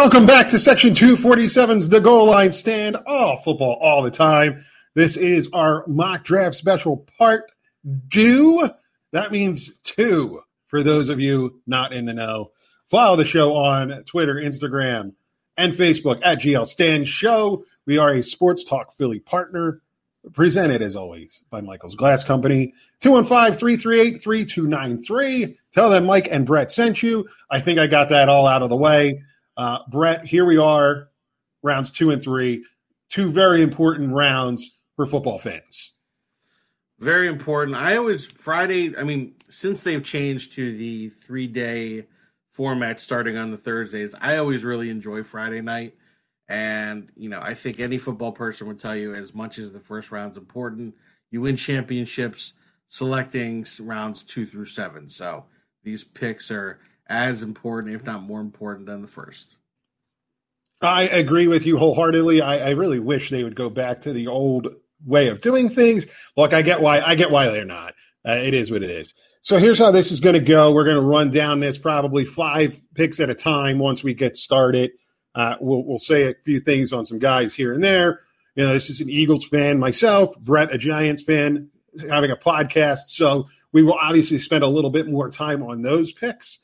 Welcome 0.00 0.26
back 0.26 0.46
to 0.50 0.60
Section 0.60 0.94
247's 0.94 1.88
The 1.88 2.00
Goal 2.00 2.26
Line 2.26 2.52
Stand. 2.52 2.96
All 3.04 3.36
football 3.38 3.80
all 3.82 4.00
the 4.00 4.12
time. 4.12 4.64
This 4.94 5.16
is 5.16 5.50
our 5.52 5.84
mock 5.88 6.22
draft 6.22 6.54
special 6.54 7.04
part 7.18 7.50
two. 8.08 8.70
That 9.10 9.32
means 9.32 9.76
two 9.82 10.42
for 10.68 10.84
those 10.84 11.08
of 11.08 11.18
you 11.18 11.60
not 11.66 11.92
in 11.92 12.04
the 12.04 12.14
know. 12.14 12.52
Follow 12.88 13.16
the 13.16 13.24
show 13.24 13.56
on 13.56 14.04
Twitter, 14.04 14.36
Instagram, 14.36 15.14
and 15.56 15.72
Facebook 15.72 16.20
at 16.22 16.38
GL 16.38 16.68
Stand 16.68 17.08
Show. 17.08 17.64
We 17.84 17.98
are 17.98 18.14
a 18.14 18.22
Sports 18.22 18.62
Talk 18.62 18.94
Philly 18.94 19.18
partner, 19.18 19.82
presented 20.32 20.80
as 20.80 20.94
always 20.94 21.42
by 21.50 21.60
Michael's 21.60 21.96
Glass 21.96 22.22
Company. 22.22 22.72
215 23.00 23.58
338 23.58 24.22
3293. 24.22 25.56
Tell 25.74 25.90
them 25.90 26.06
Mike 26.06 26.28
and 26.30 26.46
Brett 26.46 26.70
sent 26.70 27.02
you. 27.02 27.28
I 27.50 27.60
think 27.60 27.80
I 27.80 27.88
got 27.88 28.10
that 28.10 28.28
all 28.28 28.46
out 28.46 28.62
of 28.62 28.70
the 28.70 28.76
way. 28.76 29.24
Uh, 29.58 29.78
Brett, 29.90 30.24
here 30.24 30.46
we 30.46 30.56
are, 30.56 31.08
rounds 31.64 31.90
two 31.90 32.12
and 32.12 32.22
three, 32.22 32.64
two 33.10 33.32
very 33.32 33.60
important 33.60 34.12
rounds 34.12 34.70
for 34.94 35.04
football 35.04 35.38
fans. 35.38 35.96
Very 37.00 37.28
important. 37.28 37.76
I 37.76 37.96
always 37.96 38.24
Friday. 38.24 38.96
I 38.96 39.02
mean, 39.02 39.34
since 39.50 39.82
they've 39.82 40.02
changed 40.02 40.52
to 40.54 40.76
the 40.76 41.08
three 41.08 41.48
day 41.48 42.06
format 42.50 43.00
starting 43.00 43.36
on 43.36 43.50
the 43.50 43.56
Thursdays, 43.56 44.14
I 44.20 44.36
always 44.36 44.64
really 44.64 44.90
enjoy 44.90 45.24
Friday 45.24 45.60
night. 45.60 45.94
And 46.48 47.10
you 47.16 47.28
know, 47.28 47.40
I 47.40 47.54
think 47.54 47.78
any 47.78 47.98
football 47.98 48.32
person 48.32 48.68
would 48.68 48.78
tell 48.78 48.96
you, 48.96 49.12
as 49.12 49.34
much 49.34 49.58
as 49.58 49.72
the 49.72 49.80
first 49.80 50.10
round's 50.10 50.38
important, 50.38 50.94
you 51.30 51.40
win 51.40 51.56
championships 51.56 52.54
selecting 52.86 53.66
rounds 53.80 54.22
two 54.22 54.46
through 54.46 54.64
seven. 54.64 55.08
So 55.08 55.44
these 55.84 56.04
picks 56.04 56.50
are 56.50 56.78
as 57.08 57.42
important, 57.42 57.94
if 57.94 58.04
not 58.04 58.22
more 58.22 58.40
important, 58.40 58.86
than 58.86 59.02
the 59.02 59.08
first. 59.08 59.56
I 60.80 61.02
agree 61.02 61.48
with 61.48 61.66
you 61.66 61.76
wholeheartedly. 61.78 62.40
I, 62.40 62.68
I, 62.68 62.70
really 62.70 63.00
wish 63.00 63.30
they 63.30 63.42
would 63.42 63.56
go 63.56 63.68
back 63.68 64.02
to 64.02 64.12
the 64.12 64.28
old 64.28 64.68
way 65.04 65.28
of 65.28 65.40
doing 65.40 65.70
things. 65.70 66.06
Look, 66.36 66.52
I 66.52 66.62
get 66.62 66.80
why 66.80 67.00
I 67.00 67.16
get 67.16 67.32
why 67.32 67.48
they're 67.48 67.64
not. 67.64 67.94
Uh, 68.26 68.34
it 68.34 68.54
is 68.54 68.70
what 68.70 68.82
it 68.82 68.90
is. 68.90 69.12
So 69.42 69.58
here's 69.58 69.78
how 69.78 69.90
this 69.90 70.12
is 70.12 70.20
going 70.20 70.34
to 70.34 70.40
go. 70.40 70.72
We're 70.72 70.84
going 70.84 70.96
to 70.96 71.02
run 71.02 71.30
down 71.30 71.60
this 71.60 71.78
probably 71.78 72.24
five 72.24 72.80
picks 72.94 73.18
at 73.18 73.30
a 73.30 73.34
time 73.34 73.78
once 73.78 74.04
we 74.04 74.14
get 74.14 74.36
started. 74.36 74.90
Uh, 75.34 75.54
we'll, 75.60 75.84
we'll 75.84 75.98
say 75.98 76.24
a 76.24 76.34
few 76.44 76.60
things 76.60 76.92
on 76.92 77.04
some 77.04 77.18
guys 77.18 77.54
here 77.54 77.72
and 77.72 77.82
there. 77.82 78.20
You 78.54 78.64
know, 78.64 78.72
this 78.72 78.90
is 78.90 79.00
an 79.00 79.08
Eagles 79.08 79.46
fan 79.46 79.78
myself, 79.78 80.36
Brett, 80.38 80.74
a 80.74 80.78
Giants 80.78 81.22
fan, 81.22 81.70
having 82.10 82.30
a 82.30 82.36
podcast. 82.36 83.08
So 83.08 83.48
we 83.72 83.82
will 83.82 83.98
obviously 84.00 84.38
spend 84.38 84.64
a 84.64 84.68
little 84.68 84.90
bit 84.90 85.08
more 85.08 85.30
time 85.30 85.62
on 85.62 85.82
those 85.82 86.12
picks 86.12 86.58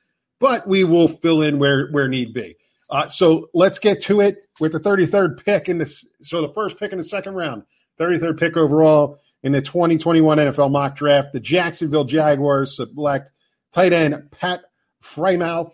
but 0.45 0.69
we 0.69 0.85
will 0.85 1.09
fill 1.09 1.41
in 1.41 1.59
where 1.59 1.89
where 1.89 2.07
need 2.07 2.35
be. 2.35 2.55
Uh, 2.91 3.09
so 3.09 3.49
let's 3.55 3.79
get 3.79 4.03
to 4.03 4.21
it 4.21 4.47
with 4.61 4.73
the 4.73 4.79
33rd 4.79 5.43
pick 5.43 5.71
in 5.71 5.79
this. 5.79 6.07
So 6.23 6.43
the 6.43 6.53
first 6.53 6.79
pick 6.79 6.93
in 6.93 6.99
the 6.99 7.05
second 7.05 7.33
round, 7.33 7.63
33rd 7.99 8.39
pick 8.39 8.55
overall 8.59 9.21
in 9.43 9.53
the 9.53 9.63
2021 9.63 10.37
NFL 10.37 10.71
mock 10.71 10.97
draft. 10.97 11.33
The 11.33 11.41
Jacksonville 11.41 12.05
Jaguars 12.05 12.77
select 12.77 13.31
tight 13.73 13.95
end 13.95 14.31
Pat 14.33 14.65
Freiermuth, 15.03 15.73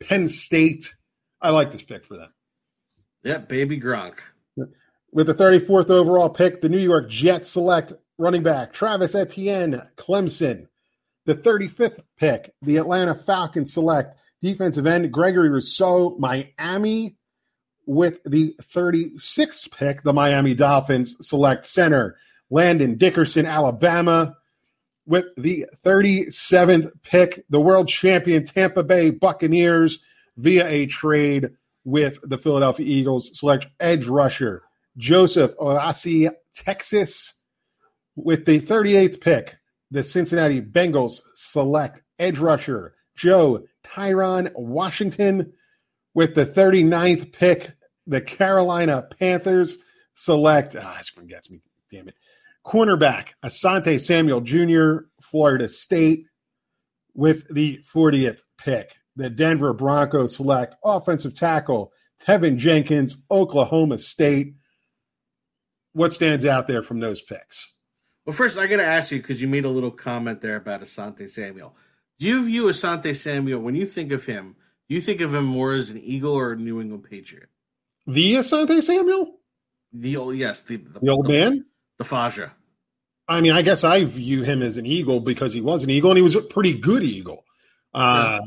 Penn 0.00 0.26
State. 0.26 0.92
I 1.40 1.50
like 1.50 1.70
this 1.70 1.82
pick 1.82 2.04
for 2.04 2.16
them. 2.16 2.34
Yep, 3.22 3.48
baby 3.48 3.78
Gronk. 3.78 4.18
With 5.12 5.28
the 5.28 5.34
34th 5.34 5.88
overall 5.88 6.30
pick, 6.30 6.60
the 6.60 6.68
New 6.68 6.78
York 6.78 7.08
Jets 7.08 7.48
select 7.48 7.92
running 8.18 8.42
back 8.42 8.72
Travis 8.72 9.14
Etienne, 9.14 9.80
Clemson. 9.96 10.66
The 11.26 11.34
35th 11.34 12.00
pick, 12.18 12.54
the 12.62 12.78
Atlanta 12.78 13.14
Falcons 13.14 13.72
select 13.72 14.16
defensive 14.40 14.86
end 14.86 15.12
Gregory 15.12 15.50
Rousseau, 15.50 16.16
Miami. 16.18 17.16
With 17.86 18.20
the 18.24 18.54
36th 18.72 19.70
pick, 19.72 20.02
the 20.02 20.12
Miami 20.12 20.54
Dolphins 20.54 21.16
select 21.26 21.66
center 21.66 22.16
Landon 22.48 22.96
Dickerson, 22.98 23.46
Alabama. 23.46 24.36
With 25.06 25.26
the 25.36 25.66
37th 25.84 26.92
pick, 27.02 27.44
the 27.50 27.60
world 27.60 27.88
champion 27.88 28.44
Tampa 28.44 28.82
Bay 28.82 29.10
Buccaneers, 29.10 29.98
via 30.36 30.66
a 30.68 30.86
trade 30.86 31.50
with 31.84 32.18
the 32.22 32.38
Philadelphia 32.38 32.86
Eagles, 32.86 33.36
select 33.38 33.66
edge 33.80 34.06
rusher 34.06 34.62
Joseph 34.96 35.56
Ossai, 35.56 36.30
Texas. 36.54 37.32
With 38.16 38.44
the 38.44 38.60
38th 38.60 39.20
pick, 39.20 39.56
the 39.90 40.02
Cincinnati 40.02 40.60
Bengals 40.60 41.20
select 41.34 42.00
edge 42.18 42.38
rusher 42.38 42.94
Joe 43.16 43.64
Tryon 43.84 44.50
Washington. 44.54 45.52
With 46.14 46.34
the 46.34 46.46
39th 46.46 47.32
pick, 47.32 47.70
the 48.06 48.20
Carolina 48.20 49.06
Panthers 49.18 49.76
select, 50.14 50.74
ah, 50.74 50.96
this 50.98 51.14
one 51.14 51.26
gets 51.26 51.50
me, 51.50 51.60
damn 51.92 52.08
it, 52.08 52.14
cornerback 52.66 53.28
Asante 53.44 54.00
Samuel 54.00 54.40
Jr., 54.40 55.06
Florida 55.22 55.68
State. 55.68 56.26
With 57.14 57.52
the 57.52 57.80
40th 57.92 58.40
pick, 58.58 58.96
the 59.16 59.30
Denver 59.30 59.72
Broncos 59.72 60.36
select 60.36 60.76
offensive 60.84 61.34
tackle 61.34 61.92
Teven 62.26 62.56
Jenkins, 62.56 63.16
Oklahoma 63.30 63.98
State. 63.98 64.54
What 65.92 66.12
stands 66.12 66.44
out 66.44 66.68
there 66.68 66.82
from 66.82 67.00
those 67.00 67.20
picks? 67.20 67.72
Well, 68.30 68.36
first, 68.36 68.56
I 68.56 68.68
got 68.68 68.76
to 68.76 68.84
ask 68.84 69.10
you 69.10 69.18
because 69.18 69.42
you 69.42 69.48
made 69.48 69.64
a 69.64 69.68
little 69.68 69.90
comment 69.90 70.40
there 70.40 70.54
about 70.54 70.82
Asante 70.82 71.28
Samuel. 71.28 71.74
Do 72.20 72.28
you 72.28 72.44
view 72.44 72.66
Asante 72.66 73.16
Samuel 73.16 73.60
when 73.60 73.74
you 73.74 73.84
think 73.84 74.12
of 74.12 74.24
him? 74.24 74.54
Do 74.88 74.94
you 74.94 75.00
think 75.00 75.20
of 75.20 75.34
him 75.34 75.44
more 75.44 75.74
as 75.74 75.90
an 75.90 75.98
Eagle 75.98 76.34
or 76.34 76.52
a 76.52 76.56
New 76.56 76.80
England 76.80 77.08
Patriot? 77.10 77.48
The 78.06 78.34
Asante 78.34 78.80
Samuel? 78.84 79.40
The 79.92 80.16
old, 80.16 80.36
yes, 80.36 80.62
the 80.62 80.76
the, 80.76 81.00
the 81.00 81.10
old 81.10 81.26
the, 81.26 81.32
man, 81.32 81.64
the 81.98 82.04
Faja. 82.04 82.52
I 83.26 83.40
mean, 83.40 83.50
I 83.50 83.62
guess 83.62 83.82
I 83.82 84.04
view 84.04 84.44
him 84.44 84.62
as 84.62 84.76
an 84.76 84.86
Eagle 84.86 85.18
because 85.18 85.52
he 85.52 85.60
was 85.60 85.82
an 85.82 85.90
Eagle 85.90 86.12
and 86.12 86.16
he 86.16 86.22
was 86.22 86.36
a 86.36 86.40
pretty 86.40 86.74
good 86.74 87.02
Eagle. 87.02 87.44
Uh, 87.92 88.38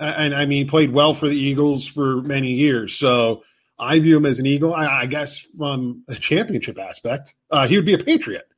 yeah. 0.00 0.14
And 0.24 0.34
I 0.34 0.46
mean, 0.46 0.64
he 0.64 0.70
played 0.70 0.94
well 0.94 1.12
for 1.12 1.28
the 1.28 1.36
Eagles 1.36 1.86
for 1.86 2.22
many 2.22 2.52
years. 2.52 2.94
So 2.94 3.42
I 3.78 3.98
view 3.98 4.16
him 4.16 4.24
as 4.24 4.38
an 4.38 4.46
Eagle. 4.46 4.72
I, 4.72 5.02
I 5.02 5.04
guess 5.04 5.40
from 5.40 6.04
a 6.08 6.14
championship 6.14 6.78
aspect, 6.78 7.34
uh, 7.50 7.68
he 7.68 7.76
would 7.76 7.84
be 7.84 7.92
a 7.92 7.98
Patriot. 7.98 8.48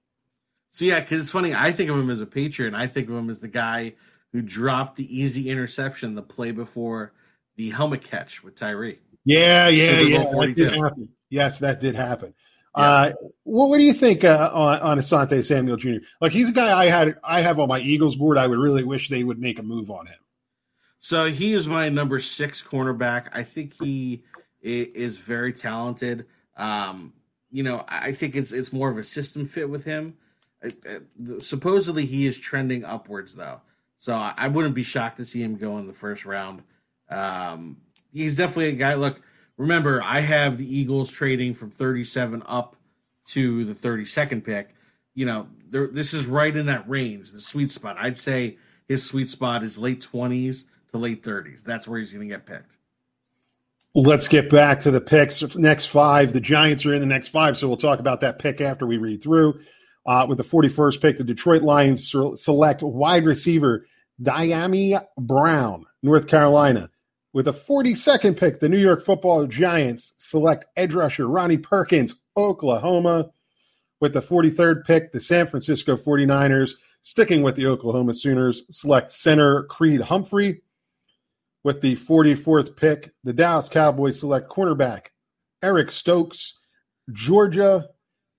So 0.71 0.85
yeah, 0.85 1.01
because 1.01 1.21
it's 1.21 1.31
funny. 1.31 1.55
I 1.55 1.73
think 1.73 1.91
of 1.91 1.97
him 1.97 2.11
as 2.11 2.21
a 2.21 2.27
Patriot. 2.27 2.75
I 2.75 2.87
think 2.87 3.09
of 3.09 3.17
him 3.17 3.31
as 3.31 3.41
the 3.41 3.49
guy 3.49 3.95
who 4.33 4.43
dropped 4.43 4.97
the 4.97 5.19
easy 5.19 5.51
interception 5.51 6.15
the 6.15 6.23
play 6.23 6.51
before 6.51 7.13
the 7.57 7.71
helmet 7.71 8.03
catch 8.03 8.43
with 8.45 8.55
Tyree. 8.55 8.99
Yeah, 9.25 9.69
yeah, 9.69 10.01
yeah. 10.01 10.25
That 10.25 10.55
did 10.55 10.73
happen. 10.73 11.09
Yes, 11.31 11.59
that 11.59 11.81
did 11.81 11.95
happen. 11.95 12.35
Yeah. 12.77 12.85
Uh, 12.85 13.13
what, 13.45 13.71
what, 13.71 13.79
do 13.79 13.85
you 13.85 13.93
think 13.93 14.25
uh, 14.25 14.51
on, 14.53 14.79
on 14.81 14.99
Asante 14.99 15.45
Samuel 15.45 15.77
Jr.? 15.77 16.05
Like 16.21 16.33
he's 16.33 16.51
a 16.51 16.53
guy 16.53 16.79
I 16.79 16.89
had 16.89 17.17
I 17.25 17.41
have 17.41 17.59
on 17.59 17.69
my 17.69 17.81
Eagles 17.81 18.17
board. 18.17 18.39
I 18.39 18.47
would 18.47 18.59
really 18.59 18.85
wish 18.85 19.09
they 19.09 19.25
would 19.25 19.39
make 19.39 19.59
a 19.59 19.63
move 19.63 19.91
on 19.91 20.07
him. 20.07 20.19
So 21.01 21.27
he 21.27 21.53
is 21.55 21.69
my 21.69 21.89
number 21.89 22.19
six 22.19 22.63
cornerback. 22.63 23.29
I 23.33 23.43
think 23.43 23.75
he 23.81 24.25
is 24.63 25.19
very 25.19 25.53
talented. 25.53 26.27
Um, 26.57 27.13
you 27.51 27.63
know, 27.63 27.85
I 27.89 28.13
think 28.13 28.37
it's 28.37 28.53
it's 28.53 28.73
more 28.73 28.91
of 28.91 28.99
a 28.99 29.05
system 29.05 29.47
fit 29.47 29.71
with 29.71 29.85
him 29.85 30.17
supposedly 31.39 32.07
he 32.07 32.27
is 32.27 32.39
trending 32.39 32.85
upwards 32.85 33.37
though, 33.37 33.61
so 33.97 34.15
I 34.15 34.49
wouldn't 34.49 34.75
be 34.75 34.83
shocked 34.83 35.19
to 35.19 35.25
see 35.25 35.43
him 35.43 35.57
go 35.57 35.79
in 35.79 35.87
the 35.87 35.93
first 35.93 36.25
round. 36.25 36.63
Um, 37.11 37.79
he's 38.13 38.37
definitely 38.37 38.71
a 38.71 38.73
guy. 38.73 38.95
Look, 38.95 39.21
remember 39.57 40.03
I 40.03 40.21
have 40.21 40.59
the 40.59 40.77
Eagles 40.77 41.11
trading 41.11 41.55
from 41.55 41.71
37 41.71 42.43
up 42.47 42.77
to 43.27 43.65
the 43.65 43.75
32nd 43.75 44.45
pick. 44.45 44.75
You 45.15 45.27
know, 45.27 45.49
this 45.71 46.15
is 46.15 46.27
right 46.27 46.55
in 46.55 46.67
that 46.67 46.89
range, 46.89 47.33
the 47.33 47.41
sweet 47.41 47.71
spot. 47.71 47.97
I'd 47.99 48.17
say 48.17 48.57
his 48.87 49.05
sweet 49.05 49.29
spot 49.29 49.63
is 49.63 49.79
late 49.79 50.01
20s 50.01 50.65
to 50.91 50.99
late 50.99 51.23
30s. 51.23 51.63
That's 51.63 51.87
where 51.87 51.99
he's 51.99 52.13
going 52.13 52.29
to 52.29 52.35
get 52.35 52.47
picked. 52.47 52.79
Let's 53.95 54.29
get 54.29 54.51
back 54.51 54.81
to 54.81 54.91
the 54.91 55.01
picks. 55.01 55.57
Next 55.57 55.87
five. 55.87 56.33
The 56.33 56.41
Giants 56.41 56.87
are 56.87 56.95
in 56.95 57.01
the 57.01 57.07
next 57.07 57.29
five, 57.29 57.57
so 57.59 57.69
we'll 57.69 57.77
talk 57.77 57.99
about 57.99 58.21
that 58.21 58.39
pick 58.39 58.61
after 58.61 58.87
we 58.87 58.97
read 58.97 59.23
through. 59.23 59.61
Uh, 60.09 60.25
with 60.27 60.39
the 60.39 60.45
41st 60.45 61.03
pick, 61.03 61.19
the 61.19 61.23
Detroit 61.23 61.61
Lions 61.61 62.11
select 62.37 62.83
wide 62.83 63.27
receiver 63.27 63.85
Dyami 64.23 64.99
Brown, 65.19 65.85
North 66.03 66.27
Carolina. 66.27 66.89
With 67.35 67.45
the 67.45 67.53
42nd 67.53 68.39
pick, 68.39 68.59
the 68.59 68.71
New 68.71 68.79
York 68.79 69.05
football 69.05 69.47
Giants 69.47 70.15
select 70.17 70.65
edge 70.79 70.95
rusher 70.95 71.27
Ronnie 71.29 71.59
Perkins, 71.59 72.15
Oklahoma. 72.39 73.29
With 74.01 74.15
the 74.15 74.23
43rd 74.23 74.87
pick, 74.87 75.13
the 75.13 75.21
San 75.21 75.47
Francisco 75.47 75.99
49ers, 75.99 76.71
sticking 77.03 77.43
with 77.43 77.57
the 77.57 77.67
Oklahoma 77.67 78.15
Sooners, 78.15 78.63
select 78.71 79.13
center 79.13 79.65
Creed 79.65 80.01
Humphrey. 80.01 80.63
With 81.65 81.83
the 81.83 81.97
44th 81.97 82.75
pick, 82.77 83.13
the 83.25 83.35
Dallas 83.35 83.69
Cowboys 83.69 84.19
select 84.19 84.49
cornerback 84.49 85.09
Eric 85.63 85.91
Stokes, 85.91 86.55
Georgia. 87.13 87.91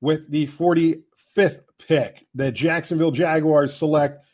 With 0.01 0.31
the 0.31 0.45
40 0.45 1.03
fifth 1.39 1.61
pick, 1.87 2.25
the 2.35 2.51
Jacksonville 2.51 3.11
Jaguars 3.11 3.73
select 3.73 4.25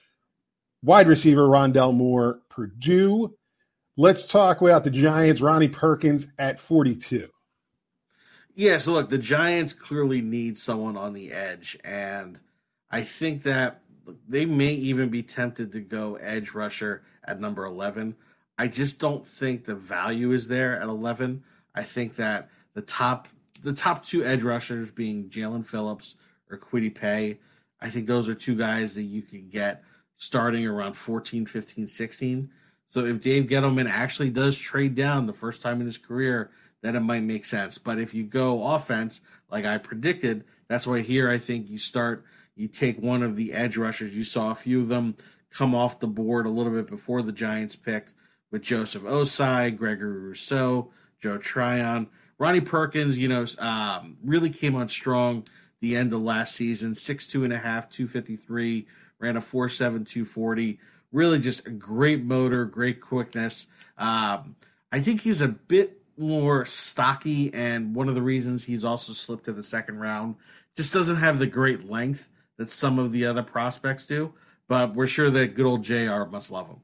wide 0.82 1.08
receiver 1.08 1.48
Rondale 1.48 1.94
Moore, 1.94 2.40
Purdue. 2.50 3.36
Let's 3.96 4.26
talk 4.26 4.62
about 4.62 4.84
the 4.84 4.90
Giants. 4.90 5.40
Ronnie 5.40 5.68
Perkins 5.68 6.28
at 6.40 6.60
42. 6.60 7.28
Yeah, 8.56 8.80
so 8.80 8.94
look, 8.94 9.12
the 9.12 9.20
Giants 9.20 9.74
clearly 9.74 10.22
need 10.22 10.58
someone 10.58 10.98
on 10.98 11.14
the 11.14 11.32
edge, 11.32 11.78
and 11.84 12.40
I 12.90 13.02
think 13.02 13.44
that 13.44 13.82
they 14.28 14.48
may 14.48 14.74
even 14.74 15.10
be 15.10 15.22
tempted 15.22 15.72
to 15.74 15.82
go 15.82 16.16
edge 16.16 16.54
rusher 16.56 17.04
at 17.24 17.40
number 17.40 17.66
11. 17.66 18.16
I 18.58 18.68
just 18.68 19.00
don't 19.00 19.28
think 19.28 19.66
the 19.66 19.76
value 19.76 20.32
is 20.32 20.48
there 20.48 20.80
at 20.82 20.88
11. 20.88 21.44
I 21.76 21.84
think 21.84 22.16
that 22.16 22.50
the 22.74 22.82
top 22.82 23.28
the 23.64 23.74
top 23.74 24.04
two 24.04 24.24
edge 24.24 24.44
rushers 24.44 24.92
being 24.92 25.30
Jaelan 25.30 25.66
Phillips 25.66 26.16
or 26.50 26.58
Kwity 26.58 26.94
Paye. 26.94 27.40
I 27.82 27.90
think 27.90 28.08
those 28.08 28.30
are 28.30 28.36
two 28.36 28.56
guys 28.56 28.96
that 28.96 29.04
you 29.04 29.22
can 29.22 29.50
get 29.50 29.84
starting 30.16 30.66
around 30.66 30.94
14, 30.94 31.46
15, 31.46 31.88
16. 31.88 32.50
So 32.88 33.06
if 33.06 33.20
Dave 33.20 33.46
Gettleman 33.46 33.90
actually 33.90 34.30
does 34.30 34.58
trade 34.58 34.96
down 34.96 35.26
the 35.26 35.34
first 35.34 35.62
time 35.62 35.82
in 35.82 35.88
his 35.88 35.98
career, 35.98 36.52
then 36.82 36.96
it 36.96 37.02
might 37.02 37.24
make 37.24 37.46
sense. 37.46 37.78
But 37.78 38.00
if 38.00 38.14
you 38.14 38.24
go 38.24 38.66
offense, 38.68 39.22
like 39.50 39.66
I 39.66 39.78
predicted, 39.78 40.46
that's 40.68 40.88
why 40.88 41.02
here 41.02 41.30
I 41.30 41.38
think 41.38 41.70
you 41.70 41.78
start, 41.78 42.24
you 42.56 42.68
take 42.68 43.02
one 43.02 43.24
of 43.24 43.36
the 43.36 43.54
edge 43.54 43.76
rushers. 43.76 44.16
You 44.16 44.24
saw 44.24 44.52
a 44.52 44.56
few 44.56 44.82
of 44.82 44.88
them 44.88 45.16
come 45.52 45.74
off 45.74 46.00
the 46.00 46.08
board 46.08 46.46
a 46.46 46.50
little 46.50 46.72
bit 46.72 46.88
before 46.88 47.22
the 47.22 47.32
Giants 47.32 47.76
picked 47.76 48.14
with 48.52 48.62
Joseph 48.62 49.04
Ossai, 49.04 49.76
Gregory 49.76 50.20
Rousseau, 50.20 50.92
Joe 51.20 51.38
Tryon. 51.38 52.08
Ronnie 52.38 52.62
Perkins, 52.62 53.18
you 53.18 53.28
know, 53.28 53.46
um, 53.60 54.18
really 54.24 54.50
came 54.50 54.76
on 54.76 54.90
strong 54.90 55.46
the 55.86 55.96
end 55.96 56.12
of 56.14 56.22
last 56.24 56.56
season, 56.56 56.96
six 56.96 57.28
two 57.28 57.44
and 57.44 57.54
a 57.54 57.60
half, 57.60 57.88
two 57.90 58.08
fifty 58.08 58.36
three, 58.36 58.88
ran 59.20 59.38
a 59.38 59.42
four 59.42 59.70
seven 59.70 60.04
two 60.04 60.26
forty. 60.26 60.80
Really 61.12 61.38
just 61.38 61.68
a 61.68 61.70
great 61.70 62.24
motor, 62.24 62.66
great 62.66 63.00
quickness. 63.00 63.68
Um, 63.96 64.56
I 64.92 65.00
think 65.00 65.22
he's 65.22 65.42
a 65.42 65.48
bit 65.48 66.02
more 66.18 66.66
stocky, 66.66 67.54
and 67.54 67.94
one 67.94 68.10
of 68.10 68.16
the 68.16 68.24
reasons 68.24 68.66
he's 68.66 68.84
also 68.84 69.14
slipped 69.14 69.46
to 69.46 69.54
the 69.54 69.62
second 69.62 70.00
round 70.00 70.38
just 70.76 70.92
doesn't 70.92 71.18
have 71.18 71.38
the 71.38 71.46
great 71.46 71.88
length 71.88 72.30
that 72.58 72.70
some 72.70 72.98
of 72.98 73.12
the 73.12 73.24
other 73.24 73.44
prospects 73.44 74.08
do. 74.08 74.34
But 74.68 74.96
we're 74.96 75.06
sure 75.06 75.30
that 75.30 75.54
good 75.54 75.68
old 75.68 75.84
JR 75.84 76.24
must 76.24 76.50
love 76.50 76.68
him. 76.68 76.82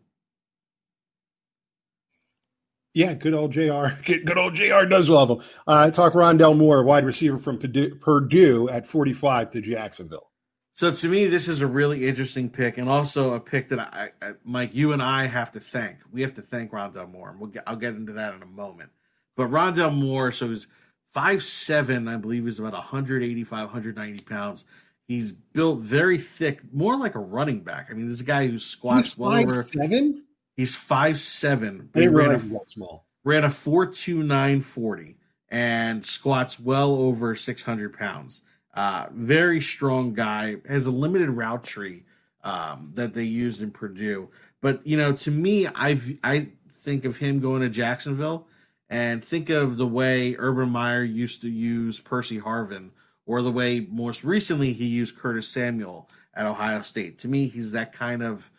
Yeah, 2.94 3.14
good 3.14 3.34
old 3.34 3.54
JR. 3.54 3.88
Good 4.06 4.38
old 4.38 4.56
JR 4.56 4.84
does 4.84 5.08
love 5.08 5.30
him. 5.30 5.42
Uh, 5.66 5.92
talk 5.92 6.14
Rondale 6.14 6.58
Moore, 6.58 6.84
wide 6.84 7.06
receiver 7.06 7.38
from 7.38 7.58
Purdue, 7.58 7.96
Purdue 7.96 8.70
at 8.70 8.86
45 8.86 9.52
to 9.52 9.62
Jacksonville. 9.62 10.30
So 10.74 10.92
to 10.92 11.08
me, 11.08 11.28
this 11.28 11.48
is 11.48 11.62
a 11.62 11.68
really 11.68 12.08
interesting 12.08 12.50
pick, 12.50 12.78
and 12.78 12.90
also 12.90 13.34
a 13.34 13.40
pick 13.40 13.70
that 13.70 13.80
I, 13.80 14.10
I 14.22 14.32
Mike, 14.44 14.74
you 14.74 14.92
and 14.94 15.02
I 15.02 15.28
have 15.28 15.52
to 15.52 15.60
thank. 15.60 16.00
We 16.12 16.22
have 16.22 16.34
to 16.36 16.42
thank 16.42 16.72
Rondale 16.72 17.10
Moore, 17.12 17.30
and 17.30 17.40
we'll 17.40 17.50
get, 17.50 17.64
I'll 17.68 17.76
get 17.76 17.96
into 17.96 18.14
that 18.14 18.34
in 18.34 18.42
a 18.42 18.48
moment. 18.48 18.90
But 19.38 19.50
Rondale 19.50 19.94
Moore, 19.94 20.32
so 20.32 20.50
he's 20.50 20.68
five 21.12 21.44
seven, 21.44 22.08
I 22.08 22.18
believe, 22.18 22.48
is 22.48 22.60
about 22.60 22.74
185, 22.74 23.66
190 23.66 24.24
pounds. 24.26 24.66
He's 25.08 25.32
built 25.34 25.80
very 25.80 26.18
thick, 26.18 26.62
more 26.74 26.98
like 26.98 27.16
a 27.16 27.20
running 27.20 27.62
back. 27.62 27.88
I 27.90 27.94
mean, 27.94 28.08
this 28.08 28.16
is 28.16 28.22
a 28.22 28.26
guy 28.26 28.48
who 28.48 28.60
squats 28.60 29.10
He's 29.10 29.18
well 29.18 29.34
over. 29.34 29.64
seven. 29.64 30.24
He's 30.56 30.76
five 30.76 31.18
seven. 31.20 31.90
He 31.94 32.08
ran 32.08 32.26
a 32.26 32.30
realize 32.30 32.44
he 32.44 32.50
was 32.50 32.66
that 32.66 32.72
small. 32.72 33.06
ran 33.24 33.44
a 33.44 33.50
four 33.50 33.86
two 33.86 34.24
nine 34.24 34.62
forty 34.62 35.18
and 35.50 36.06
squats 36.06 36.60
well 36.60 36.94
over 36.96 37.36
six 37.36 37.64
hundred 37.64 37.98
pounds. 37.98 38.42
Uh, 38.74 39.08
very 39.12 39.60
strong 39.60 40.14
guy. 40.14 40.58
Has 40.68 40.86
a 40.88 40.92
limited 40.92 41.30
route 41.30 41.64
tree 41.64 42.04
um, 42.44 42.92
that 42.96 43.14
they 43.14 43.24
used 43.24 43.62
in 43.62 43.72
Purdue. 43.72 44.30
But 44.62 44.86
you 44.86 44.98
know, 44.98 45.14
to 45.14 45.32
me, 45.32 45.68
I 45.68 46.00
I 46.24 46.50
think 46.70 47.06
of 47.06 47.18
him 47.18 47.40
going 47.40 47.62
to 47.62 47.70
Jacksonville 47.70 48.48
and 48.90 49.24
think 49.24 49.50
of 49.50 49.78
the 49.78 49.88
way 49.88 50.36
Urban 50.38 50.70
Meyer 50.70 51.04
used 51.04 51.42
to 51.42 51.50
use 51.50 52.00
Percy 52.00 52.40
Harvin, 52.40 52.90
or 53.26 53.42
the 53.42 53.52
way 53.52 53.88
most 53.90 54.24
recently 54.24 54.74
he 54.74 54.86
used 54.86 55.18
Curtis 55.18 55.48
Samuel 55.48 56.10
at 56.34 56.46
Ohio 56.46 56.82
State. 56.82 57.18
To 57.20 57.28
me, 57.28 57.48
he's 57.48 57.72
that 57.72 57.92
kind 57.94 58.22
of 58.22 58.52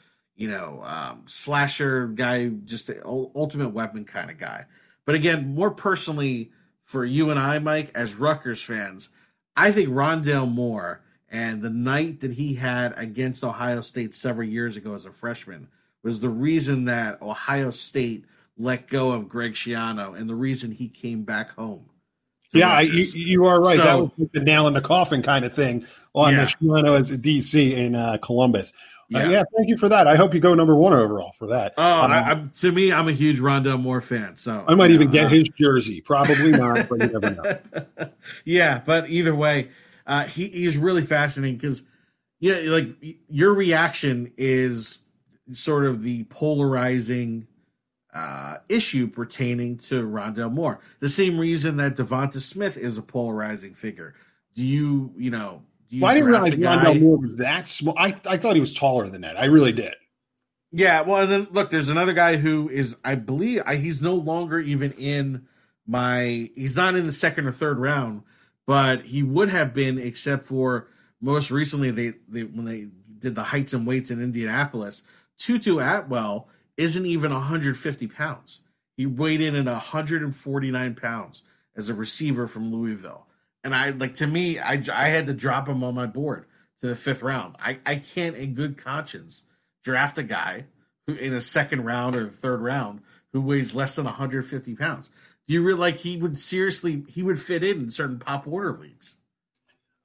you 0.43 0.49
know 0.51 0.83
um, 0.85 1.23
slasher 1.27 2.09
guy, 2.09 2.49
just 2.49 2.91
ultimate 3.05 3.69
weapon 3.69 4.05
kind 4.05 4.29
of 4.29 4.39
guy. 4.39 4.65
But 5.05 5.15
again, 5.15 5.55
more 5.55 5.71
personally 5.71 6.51
for 6.83 7.05
you 7.05 7.31
and 7.31 7.39
I, 7.39 7.61
Mike, 7.61 7.93
as 7.95 8.17
Rutgers 8.17 8.61
fans, 8.61 9.11
I 9.57 9.71
think 9.71 9.89
Rondale 9.91 10.51
Moore 10.51 11.01
and 11.31 11.63
the 11.63 11.71
night 11.71 12.19
that 12.21 12.33
he 12.33 12.55
had 12.57 12.93
against 12.97 13.45
Ohio 13.45 13.83
State 13.83 14.15
several 14.17 14.49
years 14.49 14.77
ago 14.77 14.97
as 14.97 15.07
a 15.07 15.13
freshman 15.13 15.69
was 16.03 16.19
the 16.21 16.29
reason 16.29 16.87
that 16.87 17.23
Ohio 17.23 17.71
State 17.71 18.25
let 18.59 18.89
go 18.89 19.13
of 19.13 19.29
Greg 19.29 19.53
Schiano 19.53 20.19
and 20.19 20.29
the 20.29 20.35
reason 20.35 20.73
he 20.73 20.89
came 20.89 21.23
back 21.23 21.53
home. 21.55 21.87
Yeah, 22.53 22.81
you, 22.81 23.05
you 23.15 23.47
are 23.47 23.61
right. 23.61 23.77
that 23.77 23.85
So- 23.85 24.13
was 24.19 24.29
the 24.33 24.41
nail 24.41 24.67
in 24.67 24.75
the 24.75 24.81
coffin 24.81 25.23
kind 25.23 25.45
of 25.45 25.55
thing 25.55 25.87
on 26.15 26.35
Yeah. 26.35 26.47
the 26.47 26.51
Schiano 26.51 26.99
as 26.99 27.13
a 27.13 27.17
DC 27.17 27.73
in 27.77 27.95
uh, 27.95 28.19
Columbus. 28.21 28.73
Uh, 29.15 29.19
Yeah. 29.19 29.29
yeah, 29.31 29.43
thank 29.57 29.69
you 29.69 29.77
for 29.77 29.89
that. 29.89 30.07
I 30.07 30.17
hope 30.17 30.35
you 30.35 30.41
go 30.41 30.55
number 30.55 30.75
one 30.75 30.93
overall 30.93 31.33
for 31.39 31.49
that. 31.49 31.75
Oh, 31.77 32.05
Um, 32.05 32.11
I, 32.13 32.45
to 32.61 32.73
me, 32.73 32.93
I'm 32.93 33.09
a 33.09 33.13
huge 33.13 33.41
Rondale 33.41 33.81
Moore 33.81 34.01
fan. 34.01 34.37
So 34.37 34.65
I 34.67 34.75
might 34.75 34.91
even 34.91 35.09
know, 35.09 35.13
get 35.13 35.27
uh, 35.27 35.29
his 35.31 35.49
jersey. 35.51 36.01
Probably 36.01 36.51
not, 36.53 36.89
but 36.89 37.01
you 37.01 37.07
never 37.21 37.31
know. 37.31 38.09
yeah, 38.45 38.81
but 38.85 39.09
either 39.11 39.35
way, 39.35 39.69
uh, 40.07 40.25
he, 40.25 40.49
he's 40.49 40.77
really 40.79 41.03
fascinating 41.03 41.57
because, 41.57 41.87
yeah, 42.41 42.57
like 42.67 42.89
your 43.29 43.55
reaction 43.55 44.33
is 44.37 45.01
sort 45.53 45.85
of 45.85 46.03
the 46.03 46.25
polarizing 46.25 47.47
uh, 48.15 48.57
issue 48.69 49.07
pertaining 49.07 49.77
to 49.79 50.03
Rondale 50.03 50.53
Moore. 50.53 50.81
The 51.01 51.09
same 51.09 51.39
reason 51.39 51.77
that 51.79 51.97
Devonta 51.97 52.41
Smith 52.41 52.77
is 52.77 52.99
a 52.99 53.03
polarizing 53.03 53.75
figure. 53.75 54.15
Do 54.55 54.63
you, 54.65 55.13
you 55.17 55.31
know, 55.31 55.63
you 55.93 56.03
Well, 56.03 56.11
I 56.11 56.15
didn't 56.15 56.29
realize? 56.31 56.55
Rondale 56.55 57.01
Moore 57.01 57.19
was 57.19 57.37
that 57.37 57.69
small. 57.69 57.95
I, 57.99 58.15
I 58.27 58.37
thought 58.37 58.55
he 58.55 58.61
was 58.61 58.75
taller 58.75 59.09
than 59.09 59.21
that. 59.23 59.39
I 59.39 59.45
really 59.45 59.73
did. 59.73 59.95
Yeah, 60.73 61.03
well, 61.03 61.23
and 61.23 61.31
then 61.31 61.49
look, 61.51 61.71
there's 61.71 61.91
another 61.91 62.15
guy 62.15 62.37
who 62.37 62.71
is, 62.71 62.97
I 63.05 63.15
believe, 63.15 63.63
I, 63.67 63.77
he's 63.77 64.01
no 64.01 64.15
longer 64.15 64.59
even 64.59 64.93
in 64.93 65.47
my. 65.87 66.51
He's 66.55 66.77
not 66.77 66.95
in 66.95 67.05
the 67.05 67.13
second 67.13 67.47
or 67.47 67.53
third 67.53 67.79
round, 67.79 68.23
but 68.67 69.03
he 69.03 69.23
would 69.23 69.51
have 69.51 69.75
been, 69.75 69.99
except 69.99 70.47
for 70.47 70.89
most 71.21 71.51
recently 71.51 71.91
they, 71.91 72.15
they 72.27 72.45
when 72.45 72.65
they 72.65 72.89
did 73.19 73.35
the 73.35 73.45
heights 73.45 73.75
and 73.75 73.87
weights 73.87 74.11
in 74.11 74.23
Indianapolis. 74.23 75.03
Tutu 75.39 75.79
Atwell 75.79 76.49
isn't 76.77 77.07
even 77.07 77.33
150 77.33 78.07
pounds. 78.09 78.63
He 78.97 79.07
weighed 79.07 79.41
in 79.41 79.55
at 79.55 79.67
149 79.67 80.95
pounds 80.95 81.43
as 81.77 81.89
a 81.89 81.95
receiver 81.95 82.47
from 82.47 82.73
Louisville, 82.73 83.27
and 83.65 83.75
I 83.75 83.91
like 83.91 84.15
to 84.15 84.27
me, 84.27 84.59
I 84.59 84.83
I 84.93 85.09
had 85.09 85.27
to 85.27 85.35
drop 85.35 85.69
him 85.69 85.85
on 85.85 85.95
my 85.95 86.07
board 86.07 86.47
to 86.81 86.87
the 86.87 86.97
fifth 86.97 87.23
round. 87.23 87.57
I 87.59 87.79
I 87.87 87.97
can't 87.97 88.37
in 88.37 88.55
good 88.55 88.77
conscience 88.79 89.45
draft 89.85 90.19
a 90.19 90.23
guy 90.23 90.67
who 91.07 91.15
in 91.15 91.33
a 91.33 91.41
second 91.41 91.85
round 91.85 92.17
or 92.17 92.27
third 92.29 92.61
round 92.61 93.01
who 93.33 93.41
weighs 93.41 93.75
less 93.75 93.97
than 93.97 94.05
150 94.05 94.77
pounds. 94.77 95.11
Do 95.47 95.55
you 95.55 95.63
really 95.63 95.79
like 95.79 95.97
he 95.97 96.17
would 96.17 96.39
seriously 96.39 97.05
he 97.09 97.23
would 97.23 97.41
fit 97.41 97.65
in 97.65 97.81
in 97.81 97.91
certain 97.91 98.19
pop 98.19 98.47
Warner 98.47 98.79
leagues? 98.79 99.17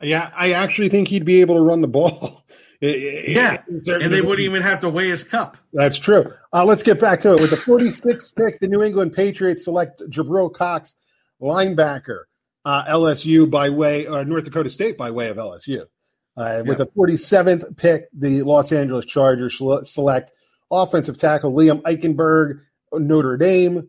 Yeah, 0.01 0.31
I 0.35 0.51
actually 0.51 0.89
think 0.89 1.07
he'd 1.07 1.25
be 1.25 1.41
able 1.41 1.55
to 1.55 1.61
run 1.61 1.81
the 1.81 1.87
ball. 1.87 2.43
Yeah, 2.79 3.63
And 3.67 4.13
they 4.13 4.21
wouldn't 4.21 4.41
even 4.41 4.61
have 4.61 4.81
to 4.81 4.89
weigh 4.89 5.09
his 5.09 5.23
cup. 5.23 5.57
That's 5.73 5.97
true. 5.97 6.31
Uh, 6.53 6.63
let's 6.63 6.83
get 6.83 6.99
back 6.99 7.19
to 7.21 7.33
it. 7.33 7.41
With 7.41 7.49
the 7.49 7.55
46th 7.55 8.35
pick, 8.35 8.59
the 8.59 8.67
New 8.67 8.83
England 8.83 9.13
Patriots 9.13 9.63
select 9.63 9.99
Jabril 10.11 10.53
Cox, 10.53 10.95
linebacker, 11.41 12.25
uh, 12.67 12.83
LSU 12.85 13.49
by 13.49 13.69
way, 13.69 14.05
or 14.07 14.25
North 14.25 14.43
Dakota 14.43 14.69
State 14.69 14.97
by 14.97 15.09
way 15.11 15.29
of 15.29 15.37
LSU. 15.37 15.83
Uh, 16.35 16.59
with 16.65 16.77
Yeah. 16.79 16.83
the 16.83 16.87
47th 16.87 17.77
pick, 17.77 18.09
the 18.13 18.41
Los 18.43 18.71
Angeles 18.71 19.05
Chargers 19.05 19.57
select 19.89 20.31
offensive 20.69 21.17
tackle 21.17 21.53
Liam 21.53 21.81
Eichenberg, 21.83 22.59
Notre 22.93 23.37
Dame. 23.37 23.87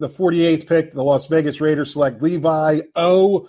The 0.00 0.08
48th 0.08 0.66
pick, 0.68 0.94
the 0.94 1.02
Las 1.02 1.26
Vegas 1.26 1.60
Raiders 1.60 1.92
select 1.92 2.22
Levi 2.22 2.82
O, 2.94 3.48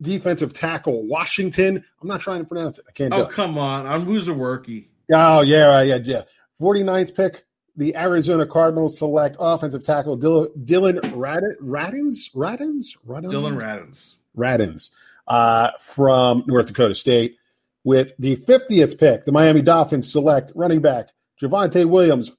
defensive 0.00 0.52
tackle 0.54 1.04
Washington. 1.08 1.84
I'm 2.00 2.06
not 2.08 2.20
trying 2.20 2.38
to 2.40 2.46
pronounce 2.46 2.78
it. 2.78 2.84
I 2.88 2.92
can't 2.92 3.12
do 3.12 3.18
Oh 3.18 3.22
it. 3.24 3.30
come 3.30 3.58
on, 3.58 3.84
I'm 3.84 4.06
Woozaworky. 4.06 4.86
Oh, 5.12 5.40
yeah, 5.40 5.82
yeah, 5.82 5.98
yeah. 6.04 6.22
49th 6.60 7.16
pick, 7.16 7.44
the 7.78 7.96
Arizona 7.96 8.44
Cardinals 8.44 8.98
select 8.98 9.36
offensive 9.38 9.84
tackle 9.84 10.16
Dillon, 10.16 10.98
Radins? 10.98 12.34
Radins? 12.34 12.96
Radins? 13.06 13.30
Dillon 13.30 13.56
Radins. 13.56 14.16
Radins 14.36 14.90
uh, 15.28 15.70
from 15.80 16.42
North 16.46 16.66
Dakota 16.66 16.94
State. 16.94 17.36
With 17.84 18.12
the 18.18 18.36
50th 18.36 18.98
pick, 18.98 19.24
the 19.24 19.32
Miami 19.32 19.62
Dolphins 19.62 20.10
select 20.10 20.50
running 20.56 20.80
back 20.80 21.10
Javonte 21.40 21.88
Williams, 21.88 22.32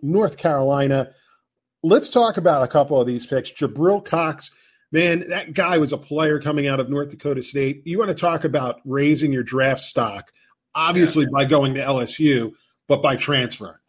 North 0.00 0.38
Carolina. 0.38 1.10
Let's 1.82 2.08
talk 2.08 2.38
about 2.38 2.62
a 2.62 2.68
couple 2.68 2.98
of 2.98 3.06
these 3.06 3.26
picks. 3.26 3.52
Jabril 3.52 4.02
Cox, 4.04 4.50
man, 4.90 5.28
that 5.28 5.52
guy 5.52 5.76
was 5.76 5.92
a 5.92 5.98
player 5.98 6.40
coming 6.40 6.66
out 6.66 6.80
of 6.80 6.88
North 6.88 7.10
Dakota 7.10 7.42
State. 7.42 7.82
You 7.84 7.98
want 7.98 8.08
to 8.08 8.14
talk 8.14 8.44
about 8.44 8.80
raising 8.86 9.30
your 9.30 9.42
draft 9.42 9.82
stock, 9.82 10.32
obviously 10.74 11.26
by 11.30 11.44
going 11.44 11.74
to 11.74 11.80
LSU, 11.80 12.52
but 12.88 13.02
by 13.02 13.16
transfer. 13.16 13.79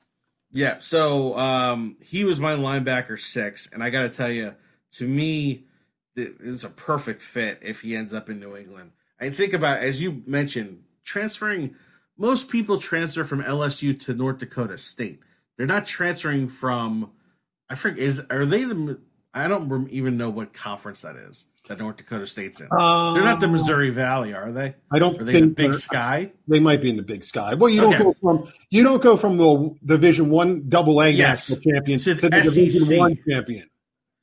Yeah, 0.51 0.79
so 0.79 1.37
um, 1.37 1.95
he 2.01 2.23
was 2.23 2.39
my 2.39 2.53
linebacker 2.55 3.19
six, 3.19 3.71
and 3.71 3.81
I 3.83 3.89
got 3.89 4.01
to 4.01 4.09
tell 4.09 4.29
you, 4.29 4.55
to 4.93 5.07
me, 5.07 5.63
it's 6.15 6.65
a 6.65 6.69
perfect 6.69 7.21
fit 7.21 7.59
if 7.61 7.81
he 7.81 7.95
ends 7.95 8.13
up 8.13 8.29
in 8.29 8.39
New 8.39 8.57
England. 8.57 8.91
I 9.19 9.29
think 9.29 9.53
about 9.53 9.79
as 9.79 10.01
you 10.01 10.23
mentioned, 10.25 10.83
transferring. 11.03 11.75
Most 12.17 12.49
people 12.49 12.77
transfer 12.77 13.23
from 13.23 13.41
LSU 13.41 13.97
to 14.01 14.13
North 14.13 14.39
Dakota 14.39 14.77
State. 14.77 15.21
They're 15.57 15.67
not 15.67 15.85
transferring 15.85 16.49
from. 16.49 17.11
I 17.69 17.75
forget 17.75 17.99
is 17.99 18.21
are 18.29 18.45
they 18.45 18.65
the? 18.65 18.99
I 19.33 19.47
don't 19.47 19.89
even 19.89 20.17
know 20.17 20.29
what 20.29 20.53
conference 20.53 21.03
that 21.03 21.15
is 21.15 21.45
that 21.71 21.79
North 21.79 21.97
Dakota 21.97 22.27
State's 22.27 22.59
in. 22.59 22.67
Um, 22.71 23.13
they're 23.13 23.23
not 23.23 23.39
the 23.39 23.47
Missouri 23.47 23.89
Valley, 23.89 24.33
are 24.33 24.51
they? 24.51 24.75
I 24.91 24.99
don't 24.99 25.19
are 25.19 25.23
they 25.23 25.31
think 25.31 25.55
the 25.55 25.63
Big 25.63 25.73
Sky. 25.73 26.31
They 26.47 26.59
might 26.59 26.81
be 26.81 26.89
in 26.89 26.97
the 26.97 27.03
Big 27.03 27.23
Sky. 27.23 27.53
Well, 27.53 27.69
you 27.69 27.81
don't 27.81 27.97
go 27.97 28.15
from 28.21 28.51
you 28.69 28.83
don't 28.83 29.01
go 29.01 29.17
from 29.17 29.37
the 29.37 29.75
Division 29.85 30.29
One 30.29 30.69
Double 30.69 31.01
A 31.01 31.09
yes. 31.09 31.47
champion 31.61 31.97
to, 31.99 32.15
to 32.15 32.29
the 32.29 32.43
SEC. 32.43 32.53
Division 32.53 32.97
One 32.99 33.17
champion. 33.27 33.69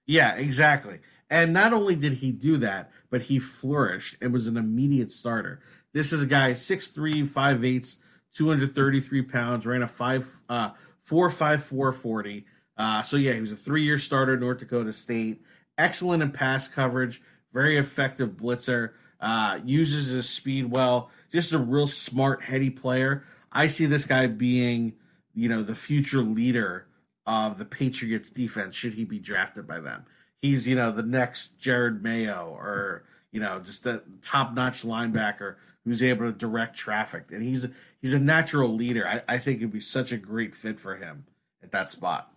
Yeah, 0.06 0.36
exactly. 0.36 1.00
And 1.30 1.52
not 1.52 1.72
only 1.72 1.94
did 1.96 2.14
he 2.14 2.32
do 2.32 2.56
that, 2.58 2.90
but 3.10 3.22
he 3.22 3.38
flourished 3.38 4.16
and 4.22 4.32
was 4.32 4.46
an 4.46 4.56
immediate 4.56 5.10
starter. 5.10 5.60
This 5.92 6.12
is 6.12 6.22
a 6.22 6.26
guy 6.26 6.52
6'3", 6.52 7.26
5'8", 7.26 7.96
233 8.34 9.22
pounds, 9.22 9.66
ran 9.66 9.82
a 9.82 9.88
five 9.88 10.40
uh 10.48 10.70
four 11.02 11.30
five 11.30 11.64
four 11.64 11.92
forty. 11.92 12.44
Uh, 12.76 13.02
so 13.02 13.16
yeah, 13.16 13.32
he 13.32 13.40
was 13.40 13.52
a 13.52 13.56
three 13.56 13.82
year 13.82 13.98
starter 13.98 14.34
at 14.34 14.40
North 14.40 14.58
Dakota 14.58 14.92
State. 14.92 15.42
Excellent 15.76 16.22
in 16.22 16.30
pass 16.30 16.68
coverage, 16.68 17.22
very 17.52 17.78
effective 17.78 18.30
blitzer. 18.30 18.92
Uh, 19.20 19.58
uses 19.64 20.10
his 20.10 20.28
speed 20.28 20.70
well. 20.70 21.10
Just 21.32 21.52
a 21.52 21.58
real 21.58 21.88
smart, 21.88 22.42
heady 22.42 22.70
player. 22.70 23.24
I 23.50 23.66
see 23.66 23.86
this 23.86 24.04
guy 24.04 24.28
being, 24.28 24.94
you 25.34 25.48
know, 25.48 25.62
the 25.62 25.74
future 25.74 26.20
leader 26.20 26.86
of 27.26 27.58
the 27.58 27.64
Patriots 27.64 28.30
defense 28.30 28.76
should 28.76 28.94
he 28.94 29.04
be 29.04 29.18
drafted 29.18 29.66
by 29.66 29.80
them. 29.80 30.06
He's, 30.40 30.68
you 30.68 30.76
know, 30.76 30.92
the 30.92 31.02
next 31.02 31.60
Jerod 31.60 32.00
Mayo 32.00 32.56
or, 32.56 33.04
you 33.32 33.40
know, 33.40 33.58
just 33.58 33.84
a 33.86 34.04
top 34.22 34.54
notch 34.54 34.82
linebacker 34.82 35.56
who's 35.84 36.02
able 36.02 36.30
to 36.30 36.32
direct 36.32 36.76
traffic. 36.76 37.32
And 37.32 37.42
he's 37.42 37.66
he's 38.00 38.12
a 38.12 38.20
natural 38.20 38.68
leader. 38.68 39.06
I, 39.06 39.22
I 39.26 39.38
think 39.38 39.58
it'd 39.58 39.72
be 39.72 39.80
such 39.80 40.12
a 40.12 40.16
great 40.16 40.54
fit 40.54 40.78
for 40.78 40.94
him 40.94 41.26
at 41.60 41.72
that 41.72 41.90
spot. 41.90 42.32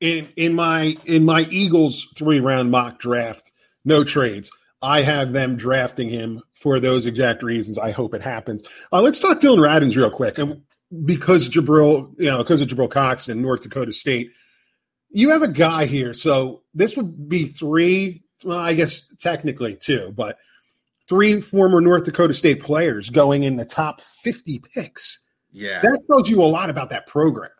In 0.00 0.30
in 0.36 0.54
my 0.54 0.96
in 1.04 1.24
my 1.24 1.42
Eagles 1.42 2.08
three 2.16 2.40
round 2.40 2.72
mock 2.72 2.98
draft, 2.98 3.51
no 3.84 4.04
trades. 4.04 4.50
I 4.82 5.02
have 5.02 5.32
them 5.32 5.56
drafting 5.56 6.08
him 6.08 6.42
for 6.54 6.80
those 6.80 7.06
exact 7.06 7.42
reasons. 7.42 7.78
I 7.78 7.92
hope 7.92 8.14
it 8.14 8.22
happens. 8.22 8.62
Uh, 8.92 9.00
let's 9.00 9.20
talk 9.20 9.40
Dillon 9.40 9.60
Radunz 9.60 9.96
real 9.96 10.10
quick. 10.10 10.38
And 10.38 10.62
because 11.04 11.48
Jabril, 11.48 12.12
you 12.18 12.26
know, 12.26 12.38
because 12.38 12.60
of 12.60 12.68
Jabril 12.68 12.90
Cox 12.90 13.28
and 13.28 13.40
North 13.40 13.62
Dakota 13.62 13.92
State, 13.92 14.32
you 15.10 15.30
have 15.30 15.42
a 15.42 15.48
guy 15.48 15.86
here. 15.86 16.14
So 16.14 16.62
this 16.74 16.96
would 16.96 17.28
be 17.28 17.46
three, 17.46 18.24
well, 18.44 18.58
I 18.58 18.74
guess 18.74 19.04
technically 19.20 19.76
two, 19.76 20.12
but 20.16 20.36
three 21.08 21.40
former 21.40 21.80
North 21.80 22.04
Dakota 22.04 22.34
State 22.34 22.60
players 22.62 23.08
going 23.08 23.44
in 23.44 23.56
the 23.56 23.64
top 23.64 24.00
50 24.00 24.62
picks. 24.74 25.22
Yeah. 25.52 25.80
That 25.82 26.00
tells 26.10 26.28
you 26.28 26.42
a 26.42 26.44
lot 26.44 26.70
about 26.70 26.90
that 26.90 27.06
program. 27.06 27.50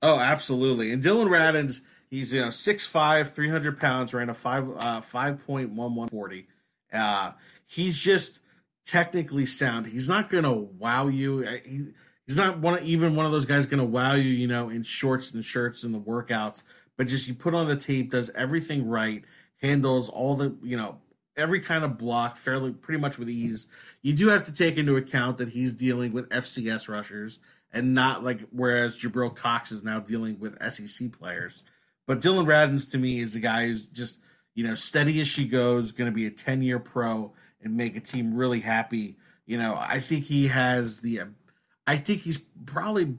Oh, 0.00 0.18
absolutely. 0.18 0.92
And 0.92 1.02
Dillon 1.02 1.28
Radunz, 1.28 1.80
he's, 2.12 2.34
you 2.34 2.42
know, 2.42 2.48
6'5, 2.48 3.30
300 3.30 3.80
pounds, 3.80 4.12
ran 4.12 4.28
a 4.28 4.34
5, 4.34 4.68
uh, 4.68 5.00
5.1140. 5.00 6.44
Uh, 6.92 7.32
he's 7.66 7.98
just 7.98 8.40
technically 8.84 9.46
sound. 9.46 9.86
He's 9.86 10.10
not 10.10 10.28
to 10.44 10.52
wow 10.52 11.08
you. 11.08 11.42
Uh, 11.44 11.56
he, 11.64 11.86
he's 12.26 12.36
not 12.36 12.58
one 12.58 12.82
even 12.82 13.16
one 13.16 13.24
of 13.24 13.32
those 13.32 13.46
guys 13.46 13.64
to 13.80 13.86
wow 13.86 14.12
you, 14.12 14.28
you 14.28 14.46
know, 14.46 14.68
in 14.68 14.82
shorts 14.82 15.32
and 15.32 15.42
shirts 15.42 15.84
and 15.84 15.94
the 15.94 16.00
workouts. 16.00 16.62
But 16.98 17.06
just 17.06 17.26
you 17.28 17.34
put 17.34 17.54
on 17.54 17.66
the 17.66 17.76
tape, 17.76 18.10
does 18.10 18.28
everything 18.30 18.86
right, 18.86 19.24
handles 19.62 20.10
all 20.10 20.34
the, 20.34 20.54
you 20.62 20.76
know, 20.76 20.98
every 21.34 21.60
kind 21.60 21.82
of 21.82 21.96
block 21.96 22.36
fairly 22.36 22.72
pretty 22.72 23.00
much 23.00 23.18
with 23.18 23.30
ease. 23.30 23.68
You 24.02 24.12
do 24.12 24.28
have 24.28 24.44
to 24.44 24.52
take 24.52 24.76
into 24.76 24.96
account 24.96 25.38
that 25.38 25.48
he's 25.48 25.72
dealing 25.72 26.12
with 26.12 26.28
FCS 26.28 26.90
rushers 26.90 27.38
and 27.72 27.94
not 27.94 28.22
like 28.22 28.40
whereas 28.50 29.00
Jabril 29.00 29.34
Cox 29.34 29.72
is 29.72 29.82
now 29.82 29.98
dealing 29.98 30.38
with 30.38 30.62
SEC 30.70 31.10
players. 31.12 31.62
But 32.06 32.20
Dillon 32.20 32.46
Radunz 32.46 32.90
to 32.92 32.98
me 32.98 33.20
is 33.20 33.34
a 33.34 33.40
guy 33.40 33.66
who's 33.66 33.86
just 33.86 34.20
you 34.54 34.66
know 34.66 34.74
steady 34.74 35.20
as 35.20 35.28
she 35.28 35.46
goes, 35.46 35.92
going 35.92 36.10
to 36.10 36.14
be 36.14 36.26
a 36.26 36.30
ten 36.30 36.62
year 36.62 36.78
pro 36.78 37.32
and 37.62 37.76
make 37.76 37.96
a 37.96 38.00
team 38.00 38.34
really 38.34 38.60
happy. 38.60 39.16
You 39.46 39.58
know, 39.58 39.76
I 39.78 40.00
think 40.00 40.24
he 40.24 40.48
has 40.48 41.00
the. 41.00 41.20
I 41.86 41.96
think 41.96 42.20
he's 42.20 42.38
probably 42.38 43.16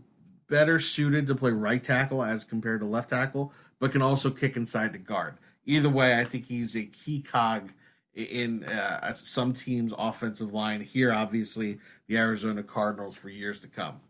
better 0.50 0.80
suited 0.80 1.28
to 1.28 1.36
play 1.36 1.52
right 1.52 1.84
tackle 1.84 2.24
as 2.24 2.44
compared 2.44 2.82
to 2.82 2.86
left 2.86 3.10
tackle, 3.10 3.52
but 3.80 3.92
can 3.92 4.02
also 4.02 4.30
kick 4.30 4.56
inside 4.56 4.94
the 4.94 5.00
guard. 5.00 5.38
Either 5.66 5.90
way, 5.90 6.20
I 6.20 6.24
think 6.24 6.46
he's 6.46 6.76
a 6.76 6.86
key 6.86 7.22
cog 7.22 7.72
in 8.14 8.64
uh, 8.64 9.12
some 9.14 9.54
teams' 9.54 9.94
offensive 9.98 10.54
line. 10.54 10.82
Here, 10.82 11.12
obviously, 11.12 11.80
the 12.08 12.18
Arizona 12.18 12.64
Cardinals 12.64 13.16
for 13.16 13.30
years 13.30 13.60
to 13.62 13.68
come. 13.68 14.02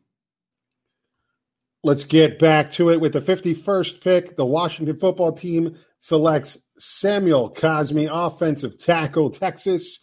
Let's 1.85 2.05
get 2.05 2.39
back 2.39 2.71
to 2.71 2.91
it 2.91 3.01
with 3.01 3.11
the 3.11 3.19
51st 3.19 3.99
pick. 3.99 4.37
The 4.37 4.45
Washington 4.45 4.97
football 4.97 5.33
team 5.33 5.77
selects 5.99 6.57
Samuel 6.77 7.53
Cosmi, 7.53 8.07
offensive 8.09 8.77
tackle, 8.77 9.29
Texas. 9.29 9.99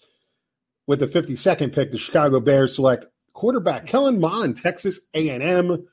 With 0.86 1.00
the 1.00 1.06
52nd 1.06 1.74
pick, 1.74 1.90
the 1.90 1.96
Chicago 1.96 2.38
Bears 2.38 2.74
select 2.74 3.06
quarterback 3.32 3.86
Kellen 3.86 4.20
Mond, 4.20 4.58
Texas 4.58 5.00
A&M. 5.14 5.86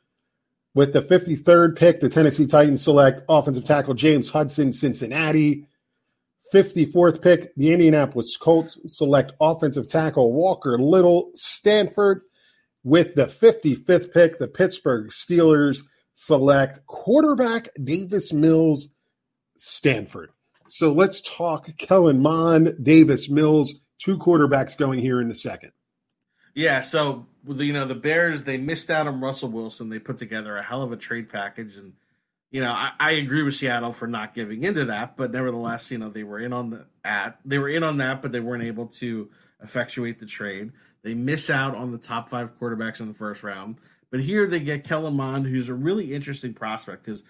With 0.74 0.92
the 0.92 1.04
53rd 1.04 1.78
pick, 1.78 2.02
the 2.02 2.10
Tennessee 2.10 2.48
Titans 2.48 2.84
select 2.84 3.22
offensive 3.30 3.64
tackle 3.64 3.94
James 3.94 4.28
Hudson, 4.28 4.74
Cincinnati. 4.74 5.68
54th 6.54 7.22
pick, 7.22 7.56
the 7.56 7.72
Indianapolis 7.72 8.36
Colts 8.36 8.78
select 8.88 9.32
offensive 9.40 9.88
tackle 9.88 10.34
Walker 10.34 10.78
Little, 10.78 11.32
Stanford. 11.36 12.22
With 12.84 13.16
the 13.16 13.26
55th 13.26 14.14
pick, 14.14 14.40
the 14.40 14.48
Pittsburgh 14.48 15.10
Steelers 15.10 15.80
select 16.16 16.86
quarterback 16.86 17.70
Davis 17.84 18.32
Mills, 18.32 18.90
Stanford. 19.58 20.32
So 20.70 20.92
let's 20.92 21.22
talk 21.22 21.70
Kellen 21.78 22.22
Mond, 22.22 22.76
Davis 22.82 23.30
Mills, 23.30 23.74
two 24.00 24.18
quarterbacks 24.18 24.78
going 24.78 25.00
here 25.00 25.22
in 25.22 25.30
the 25.30 25.36
second. 25.36 25.72
Yeah, 26.54 26.82
so 26.82 27.28
you 27.48 27.72
know 27.72 27.86
the 27.86 27.96
Bears 27.96 28.44
they 28.44 28.58
missed 28.58 28.90
out 28.90 29.08
on 29.08 29.22
Russell 29.22 29.50
Wilson. 29.50 29.90
They 29.90 30.00
put 30.00 30.18
together 30.18 30.58
a 30.58 30.64
hell 30.64 30.82
of 30.82 30.92
a 30.92 30.98
trade 30.98 31.30
package 31.30 31.78
and 31.78 31.94
you 32.50 32.62
know, 32.62 32.72
I, 32.72 32.94
I, 33.00 33.12
agree 33.12 33.44
with 33.44 33.56
Seattle 33.56 33.92
for 33.92 34.08
not 34.08 34.34
giving 34.34 34.64
into 34.64 34.86
that, 34.86 35.18
but 35.18 35.32
nevertheless, 35.32 35.92
you 35.92 35.98
know, 35.98 36.10
they 36.10 36.24
were 36.24 36.40
in 36.40 36.54
on 36.54 36.70
the 36.70 36.86
at 37.04 37.40
they 37.44 37.58
were 37.58 37.70
in 37.70 37.84
on 37.84 37.98
that, 37.98 38.22
but 38.22 38.32
they 38.32 38.40
weren't 38.40 38.64
able 38.64 38.88
to 38.88 39.30
effectuate 39.62 40.20
the 40.20 40.26
trade. 40.26 40.72
They 41.04 41.14
miss 41.14 41.50
out 41.50 41.76
on 41.76 41.92
the 41.92 41.98
top 41.98 42.30
five 42.30 42.58
quarterbacks 42.60 43.00
in 43.00 43.08
the 43.08 43.14
first 43.14 43.44
round, 43.44 43.78
but 44.12 44.22
here 44.22 44.48
they 44.48 44.60
get 44.60 44.84
Kellen 44.84 45.16
Mond, 45.16 45.48
who's 45.48 45.70
a 45.70 45.74
really 45.74 46.14
interesting 46.14 46.54
prospect 46.54 47.04
because 47.04 47.24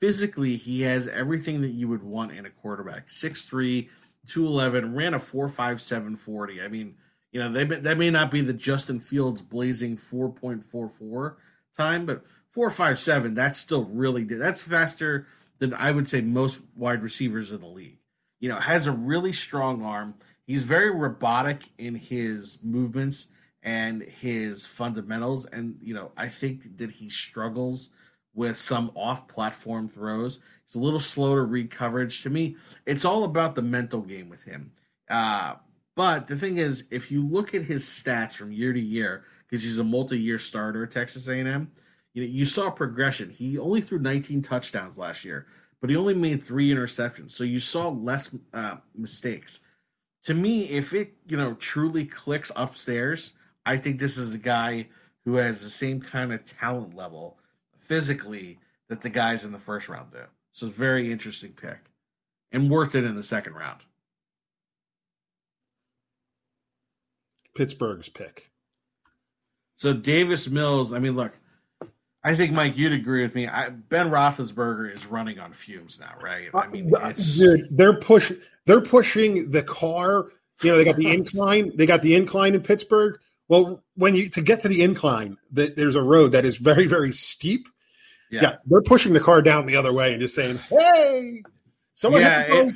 physically 0.00 0.56
he 0.56 0.82
has 0.82 1.08
everything 1.08 1.60
that 1.62 1.68
you 1.68 1.88
would 1.88 2.02
want 2.02 2.32
in 2.32 2.46
a 2.46 2.50
quarterback: 2.50 3.08
6'3", 3.08 3.88
211, 4.26 4.94
ran 4.94 5.14
a 5.14 5.18
four 5.18 5.48
five 5.48 5.80
seven 5.80 6.16
forty. 6.16 6.62
I 6.62 6.68
mean, 6.68 6.96
you 7.32 7.40
know, 7.40 7.50
they 7.50 7.64
that 7.64 7.98
may 7.98 8.10
not 8.10 8.30
be 8.30 8.40
the 8.40 8.52
Justin 8.52 9.00
Fields 9.00 9.42
blazing 9.42 9.96
four 9.96 10.30
point 10.30 10.64
four 10.64 10.88
four 10.88 11.38
time, 11.76 12.06
but 12.06 12.24
four 12.48 12.70
five 12.70 12.98
seven, 12.98 13.34
that's 13.34 13.58
still 13.58 13.84
really 13.84 14.24
that's 14.24 14.62
faster 14.62 15.26
than 15.58 15.74
I 15.74 15.90
would 15.92 16.08
say 16.08 16.20
most 16.20 16.62
wide 16.76 17.02
receivers 17.02 17.50
in 17.50 17.60
the 17.60 17.66
league. 17.66 17.98
You 18.40 18.48
know, 18.48 18.56
has 18.56 18.86
a 18.86 18.92
really 18.92 19.32
strong 19.32 19.82
arm. 19.82 20.14
He's 20.48 20.62
very 20.62 20.90
robotic 20.90 21.64
in 21.76 21.94
his 21.94 22.60
movements 22.64 23.28
and 23.62 24.00
his 24.00 24.66
fundamentals. 24.66 25.44
And, 25.44 25.76
you 25.82 25.92
know, 25.92 26.10
I 26.16 26.28
think 26.28 26.78
that 26.78 26.90
he 26.90 27.10
struggles 27.10 27.90
with 28.32 28.56
some 28.56 28.90
off 28.94 29.28
platform 29.28 29.90
throws. 29.90 30.40
He's 30.64 30.74
a 30.74 30.80
little 30.80 31.00
slow 31.00 31.34
to 31.34 31.42
read 31.42 31.70
coverage. 31.70 32.22
To 32.22 32.30
me, 32.30 32.56
it's 32.86 33.04
all 33.04 33.24
about 33.24 33.56
the 33.56 33.62
mental 33.62 34.00
game 34.00 34.30
with 34.30 34.44
him. 34.44 34.72
Uh, 35.10 35.56
but 35.94 36.28
the 36.28 36.36
thing 36.36 36.56
is, 36.56 36.88
if 36.90 37.12
you 37.12 37.26
look 37.26 37.54
at 37.54 37.64
his 37.64 37.84
stats 37.84 38.34
from 38.34 38.50
year 38.50 38.72
to 38.72 38.80
year, 38.80 39.24
because 39.46 39.62
he's 39.62 39.78
a 39.78 39.84
multi-year 39.84 40.38
starter 40.38 40.84
at 40.84 40.92
Texas 40.92 41.28
A&M, 41.28 41.70
you 42.14 42.22
know, 42.22 42.28
you 42.28 42.46
saw 42.46 42.70
progression. 42.70 43.28
He 43.28 43.58
only 43.58 43.82
threw 43.82 43.98
19 43.98 44.40
touchdowns 44.40 44.98
last 44.98 45.26
year, 45.26 45.46
but 45.82 45.90
he 45.90 45.96
only 45.96 46.14
made 46.14 46.42
three 46.42 46.70
interceptions. 46.70 47.32
So 47.32 47.44
you 47.44 47.60
saw 47.60 47.90
less 47.90 48.34
uh, 48.54 48.76
mistakes. 48.96 49.60
To 50.28 50.34
me, 50.34 50.68
if 50.68 50.92
it 50.92 51.14
you 51.26 51.38
know 51.38 51.54
truly 51.54 52.04
clicks 52.04 52.52
upstairs, 52.54 53.32
I 53.64 53.78
think 53.78 53.98
this 53.98 54.18
is 54.18 54.34
a 54.34 54.38
guy 54.38 54.88
who 55.24 55.36
has 55.36 55.62
the 55.62 55.70
same 55.70 56.02
kind 56.02 56.34
of 56.34 56.44
talent 56.44 56.94
level 56.94 57.38
physically 57.78 58.58
that 58.90 59.00
the 59.00 59.08
guys 59.08 59.46
in 59.46 59.52
the 59.52 59.58
first 59.58 59.88
round 59.88 60.12
do. 60.12 60.24
So 60.52 60.66
it's 60.66 60.76
a 60.76 60.78
very 60.78 61.10
interesting 61.10 61.52
pick 61.52 61.78
and 62.52 62.68
worth 62.68 62.94
it 62.94 63.04
in 63.04 63.14
the 63.14 63.22
second 63.22 63.54
round. 63.54 63.86
Pittsburgh's 67.56 68.10
pick. 68.10 68.50
So 69.76 69.94
Davis 69.94 70.50
Mills, 70.50 70.92
I 70.92 70.98
mean, 70.98 71.16
look, 71.16 71.38
I 72.28 72.34
think 72.34 72.52
Mike, 72.52 72.76
you'd 72.76 72.92
agree 72.92 73.22
with 73.22 73.34
me. 73.34 73.48
I, 73.48 73.70
ben 73.70 74.10
Roethlisberger 74.10 74.94
is 74.94 75.06
running 75.06 75.40
on 75.40 75.52
fumes 75.52 75.98
now, 75.98 76.12
right? 76.22 76.50
I 76.52 76.66
mean, 76.68 76.94
uh, 76.94 77.12
dude, 77.36 77.74
they're 77.74 77.94
push 77.94 78.30
they're 78.66 78.82
pushing 78.82 79.50
the 79.50 79.62
car. 79.62 80.26
You 80.62 80.72
know, 80.72 80.76
they 80.76 80.84
got 80.84 80.96
the 80.96 81.10
incline. 81.14 81.72
They 81.74 81.86
got 81.86 82.02
the 82.02 82.14
incline 82.14 82.54
in 82.54 82.60
Pittsburgh. 82.60 83.18
Well, 83.48 83.82
when 83.94 84.14
you 84.14 84.28
to 84.28 84.42
get 84.42 84.60
to 84.60 84.68
the 84.68 84.82
incline, 84.82 85.38
that 85.52 85.74
there's 85.74 85.94
a 85.94 86.02
road 86.02 86.32
that 86.32 86.44
is 86.44 86.58
very 86.58 86.86
very 86.86 87.12
steep. 87.12 87.66
Yeah. 88.30 88.42
yeah. 88.42 88.56
they're 88.66 88.82
pushing 88.82 89.14
the 89.14 89.20
car 89.20 89.40
down 89.40 89.64
the 89.64 89.76
other 89.76 89.94
way 89.94 90.12
and 90.12 90.20
just 90.20 90.34
saying, 90.34 90.58
"Hey, 90.68 91.42
someone." 91.94 92.20
Yeah, 92.20 92.42
it, 92.46 92.74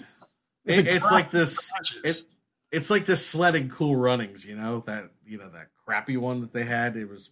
it, 0.65 0.89
it's 0.89 1.11
like 1.11 1.31
this. 1.31 1.71
It, 2.05 2.23
it's 2.71 2.89
like 2.89 3.05
this 3.05 3.27
sledding 3.27 3.69
cool 3.69 3.97
runnings. 3.97 4.47
You 4.47 4.57
know 4.57 4.83
that 4.87 5.11
you 5.27 5.37
know 5.37 5.51
that 5.51 5.69
crappy 5.85 6.17
one 6.17 6.41
that 6.41 6.55
they 6.55 6.65
had. 6.65 6.97
It 6.97 7.11
was. 7.11 7.31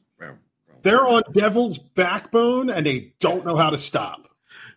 They're 0.82 1.06
on 1.06 1.22
Devil's 1.32 1.78
backbone 1.78 2.70
and 2.70 2.86
they 2.86 3.14
don't 3.20 3.44
know 3.44 3.56
how 3.56 3.70
to 3.70 3.78
stop. 3.78 4.28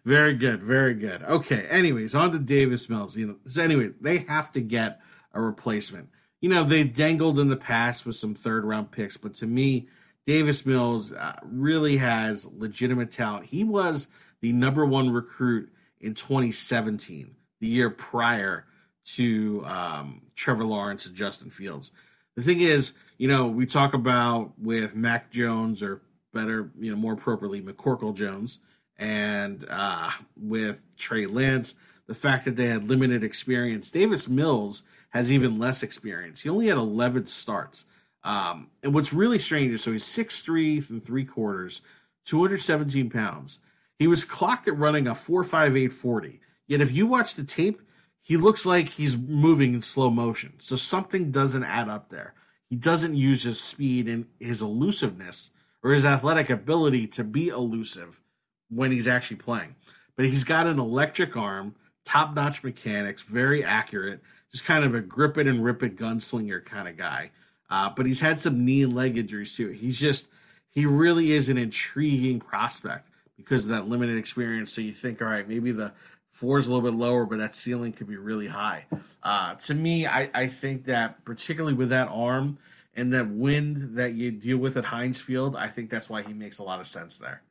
Very 0.05 0.33
good, 0.33 0.61
very 0.61 0.93
good. 0.93 1.23
Okay. 1.23 1.65
Anyways, 1.69 2.13
on 2.13 2.31
to 2.31 2.39
Davis 2.39 2.89
Mills. 2.89 3.17
You 3.17 3.27
know, 3.27 3.35
so 3.45 3.63
anyway, 3.63 3.91
they 3.99 4.19
have 4.19 4.51
to 4.51 4.61
get 4.61 5.01
a 5.33 5.41
replacement. 5.41 6.09
You 6.41 6.49
know, 6.49 6.63
they 6.63 6.83
dangled 6.83 7.39
in 7.39 7.47
the 7.47 7.57
past 7.57 8.05
with 8.05 8.15
some 8.15 8.35
third 8.35 8.65
round 8.65 8.91
picks, 8.91 9.17
but 9.17 9.33
to 9.35 9.47
me, 9.47 9.87
Davis 10.25 10.65
Mills 10.65 11.13
uh, 11.13 11.39
really 11.43 11.97
has 11.97 12.51
legitimate 12.53 13.11
talent. 13.11 13.45
He 13.45 13.63
was 13.63 14.07
the 14.41 14.51
number 14.51 14.85
one 14.85 15.11
recruit 15.11 15.71
in 15.99 16.13
2017, 16.13 17.35
the 17.61 17.67
year 17.67 17.89
prior 17.89 18.65
to 19.05 19.63
um, 19.65 20.21
Trevor 20.35 20.65
Lawrence 20.65 21.05
and 21.05 21.15
Justin 21.15 21.49
Fields. 21.49 21.91
The 22.35 22.43
thing 22.43 22.59
is, 22.59 22.93
you 23.23 23.29
know, 23.29 23.47
we 23.47 23.65
talk 23.65 23.93
about 23.93 24.51
with 24.59 24.97
Mac 24.97 25.31
Jones, 25.31 25.81
or 25.81 26.01
better, 26.33 26.69
you 26.77 26.91
know, 26.91 26.97
more 26.97 27.13
appropriately, 27.13 27.61
McCorkle 27.61 28.13
Jones, 28.13 28.59
and 28.97 29.65
uh, 29.69 30.11
with 30.35 30.81
Trey 30.97 31.25
Lance, 31.25 31.75
the 32.05 32.15
fact 32.15 32.43
that 32.43 32.57
they 32.57 32.65
had 32.65 32.83
limited 32.83 33.23
experience. 33.23 33.89
Davis 33.89 34.27
Mills 34.27 34.83
has 35.11 35.31
even 35.31 35.57
less 35.57 35.83
experience. 35.83 36.41
He 36.41 36.49
only 36.49 36.67
had 36.67 36.75
11 36.75 37.27
starts. 37.27 37.85
Um, 38.25 38.71
and 38.83 38.93
what's 38.93 39.13
really 39.13 39.39
strange 39.39 39.71
is 39.71 39.81
so 39.81 39.93
he's 39.93 40.03
six 40.03 40.41
three 40.41 40.83
and 40.89 41.01
three 41.01 41.23
quarters, 41.23 41.79
217 42.25 43.09
pounds. 43.09 43.59
He 43.97 44.05
was 44.05 44.25
clocked 44.25 44.67
at 44.67 44.77
running 44.77 45.07
a 45.07 45.11
4.5840. 45.11 46.39
Yet 46.67 46.81
if 46.81 46.91
you 46.91 47.07
watch 47.07 47.35
the 47.35 47.45
tape, 47.45 47.83
he 48.19 48.35
looks 48.35 48.65
like 48.65 48.89
he's 48.89 49.17
moving 49.17 49.75
in 49.75 49.81
slow 49.81 50.09
motion. 50.09 50.55
So 50.57 50.75
something 50.75 51.31
doesn't 51.31 51.63
add 51.63 51.87
up 51.87 52.09
there. 52.09 52.33
He 52.73 52.79
doesn't 52.79 53.15
use 53.15 53.43
his 53.43 53.61
speed 53.61 54.07
and 54.07 54.25
his 54.39 54.63
elusiveness 54.63 55.51
or 55.83 55.91
his 55.91 56.05
athletic 56.05 56.49
ability 56.49 57.05
to 57.05 57.23
be 57.23 57.49
elusive 57.49 58.19
when 58.67 58.91
he's 58.91 59.07
actually 59.07 59.37
playing. 59.37 59.75
But 60.15 60.25
he's 60.25 60.43
got 60.43 60.65
an 60.65 60.79
electric 60.79 61.37
arm, 61.37 61.75
top 62.03 62.33
notch 62.33 62.63
mechanics, 62.63 63.21
very 63.21 63.63
accurate, 63.63 64.21
just 64.51 64.65
kind 64.65 64.83
of 64.83 64.95
a 64.95 65.01
grip 65.01 65.37
it 65.37 65.45
and 65.45 65.63
rip 65.63 65.83
it 65.83 65.95
gunslinger 65.95 66.65
kind 66.65 66.87
of 66.87 66.97
guy. 66.97 67.29
Uh, 67.69 67.91
but 67.95 68.07
he's 68.07 68.21
had 68.21 68.39
some 68.39 68.65
knee 68.65 68.81
and 68.81 68.95
leg 68.95 69.19
injuries 69.19 69.55
too. 69.55 69.67
He's 69.67 69.99
just 69.99 70.31
he 70.71 70.87
really 70.87 71.29
is 71.29 71.49
an 71.49 71.59
intriguing 71.59 72.39
prospect 72.39 73.07
because 73.37 73.65
of 73.65 73.69
that 73.69 73.87
limited 73.87 74.17
experience. 74.17 74.73
So 74.73 74.81
you 74.81 74.93
think, 74.93 75.21
all 75.21 75.27
right, 75.27 75.47
maybe 75.47 75.71
the 75.71 75.93
floor 76.33 76.57
is 76.57 76.67
a 76.67 76.73
little 76.73 76.89
bit 76.89 76.97
lower, 76.97 77.27
but 77.27 77.37
that 77.37 77.53
ceiling 77.53 77.93
could 77.93 78.07
be 78.07 78.17
really 78.17 78.47
high. 78.47 78.87
Uh, 79.21 79.53
to 79.53 79.75
me, 79.75 80.07
I, 80.07 80.29
I 80.33 80.47
think 80.47 80.85
that 80.85 81.23
particularly 81.23 81.75
with 81.75 81.89
that 81.89 82.09
arm 82.09 82.57
and 82.95 83.13
that 83.13 83.29
wind 83.29 83.97
that 83.97 84.13
you 84.13 84.31
deal 84.31 84.57
with 84.57 84.75
at 84.75 84.85
Heinz 84.85 85.21
Field, 85.21 85.55
I 85.55 85.67
think 85.67 85.91
that's 85.91 86.09
why 86.09 86.23
he 86.23 86.33
makes 86.33 86.57
a 86.57 86.63
lot 86.63 86.79
of 86.79 86.87
sense 86.87 87.19
there. 87.19 87.43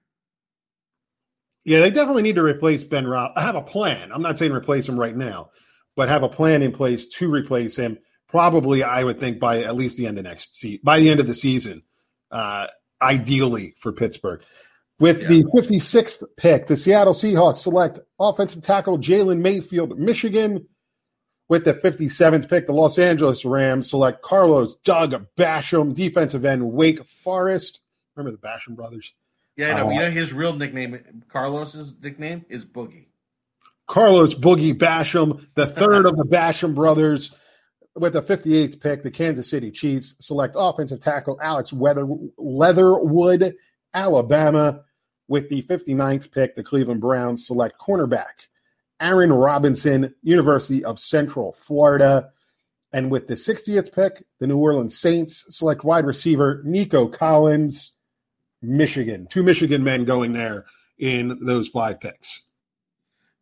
Yeah, 1.64 1.78
they 1.78 1.90
definitely 1.90 2.22
need 2.22 2.34
to 2.34 2.42
replace 2.42 2.82
Ben 2.82 3.06
Rob. 3.06 3.30
I 3.36 3.42
have 3.42 3.54
a 3.54 3.62
plan. 3.62 4.10
I'm 4.10 4.20
not 4.20 4.36
saying 4.36 4.50
replace 4.50 4.88
him 4.88 4.98
right 4.98 5.16
now, 5.16 5.50
but 5.94 6.08
have 6.08 6.24
a 6.24 6.28
plan 6.28 6.62
in 6.62 6.72
place 6.72 7.06
to 7.06 7.32
replace 7.32 7.76
him 7.76 7.98
probably 8.28 8.82
I 8.82 9.04
would 9.04 9.20
think 9.20 9.38
by 9.38 9.62
at 9.62 9.76
least 9.76 9.96
the 9.96 10.08
end 10.08 10.18
of 10.18 10.24
next 10.24 10.56
season, 10.56 10.80
by 10.82 10.98
the 10.98 11.08
end 11.08 11.20
of 11.20 11.28
the 11.28 11.34
season, 11.34 11.82
uh, 12.32 12.66
ideally 13.00 13.74
for 13.78 13.92
Pittsburgh. 13.92 14.42
With 15.02 15.22
yeah. 15.22 15.28
the 15.30 15.44
56th 15.46 16.22
pick, 16.36 16.68
the 16.68 16.76
Seattle 16.76 17.12
Seahawks 17.12 17.58
select 17.58 17.98
offensive 18.20 18.62
tackle 18.62 18.98
Jalen 18.98 19.40
Mayfield, 19.40 19.98
Michigan. 19.98 20.64
With 21.48 21.64
the 21.64 21.74
57th 21.74 22.48
pick, 22.48 22.68
the 22.68 22.72
Los 22.72 23.00
Angeles 23.00 23.44
Rams 23.44 23.90
select 23.90 24.22
Carlos 24.22 24.76
Doug 24.84 25.26
Basham, 25.36 25.92
defensive 25.92 26.44
end, 26.44 26.70
Wake 26.70 27.04
Forest. 27.04 27.80
Remember 28.14 28.30
the 28.30 28.46
Basham 28.46 28.76
brothers? 28.76 29.12
Yeah, 29.56 29.74
I 29.74 29.78
know. 29.78 29.88
Uh, 29.88 29.90
you 29.90 29.98
know 29.98 30.10
his 30.12 30.32
real 30.32 30.54
nickname, 30.54 31.24
Carlos's 31.26 32.00
nickname 32.00 32.46
is 32.48 32.64
Boogie. 32.64 33.08
Carlos 33.88 34.34
Boogie 34.34 34.78
Basham, 34.78 35.44
the 35.56 35.66
third 35.66 36.06
of 36.06 36.16
the 36.16 36.24
Basham 36.30 36.76
brothers 36.76 37.34
with 37.96 38.12
the 38.12 38.22
58th 38.22 38.80
pick, 38.80 39.02
the 39.02 39.10
Kansas 39.10 39.50
City 39.50 39.72
Chiefs 39.72 40.14
select 40.20 40.54
offensive 40.56 41.00
tackle 41.00 41.40
Alex 41.42 41.72
Weather, 41.72 42.06
Leatherwood, 42.38 43.56
Alabama. 43.92 44.84
With 45.32 45.48
the 45.48 45.62
59th 45.62 46.30
pick, 46.30 46.54
the 46.54 46.62
Cleveland 46.62 47.00
Browns 47.00 47.46
select 47.46 47.80
cornerback 47.80 48.50
Aaron 49.00 49.32
Robinson, 49.32 50.14
University 50.22 50.84
of 50.84 50.98
Central 50.98 51.56
Florida. 51.66 52.32
And 52.92 53.10
with 53.10 53.28
the 53.28 53.34
60th 53.34 53.94
pick, 53.94 54.26
the 54.40 54.46
New 54.46 54.58
Orleans 54.58 54.98
Saints 54.98 55.46
select 55.48 55.84
wide 55.84 56.04
receiver 56.04 56.60
Nico 56.66 57.08
Collins, 57.08 57.92
Michigan. 58.60 59.26
Two 59.30 59.42
Michigan 59.42 59.82
men 59.82 60.04
going 60.04 60.34
there 60.34 60.66
in 60.98 61.38
those 61.40 61.70
five 61.70 61.98
picks. 61.98 62.42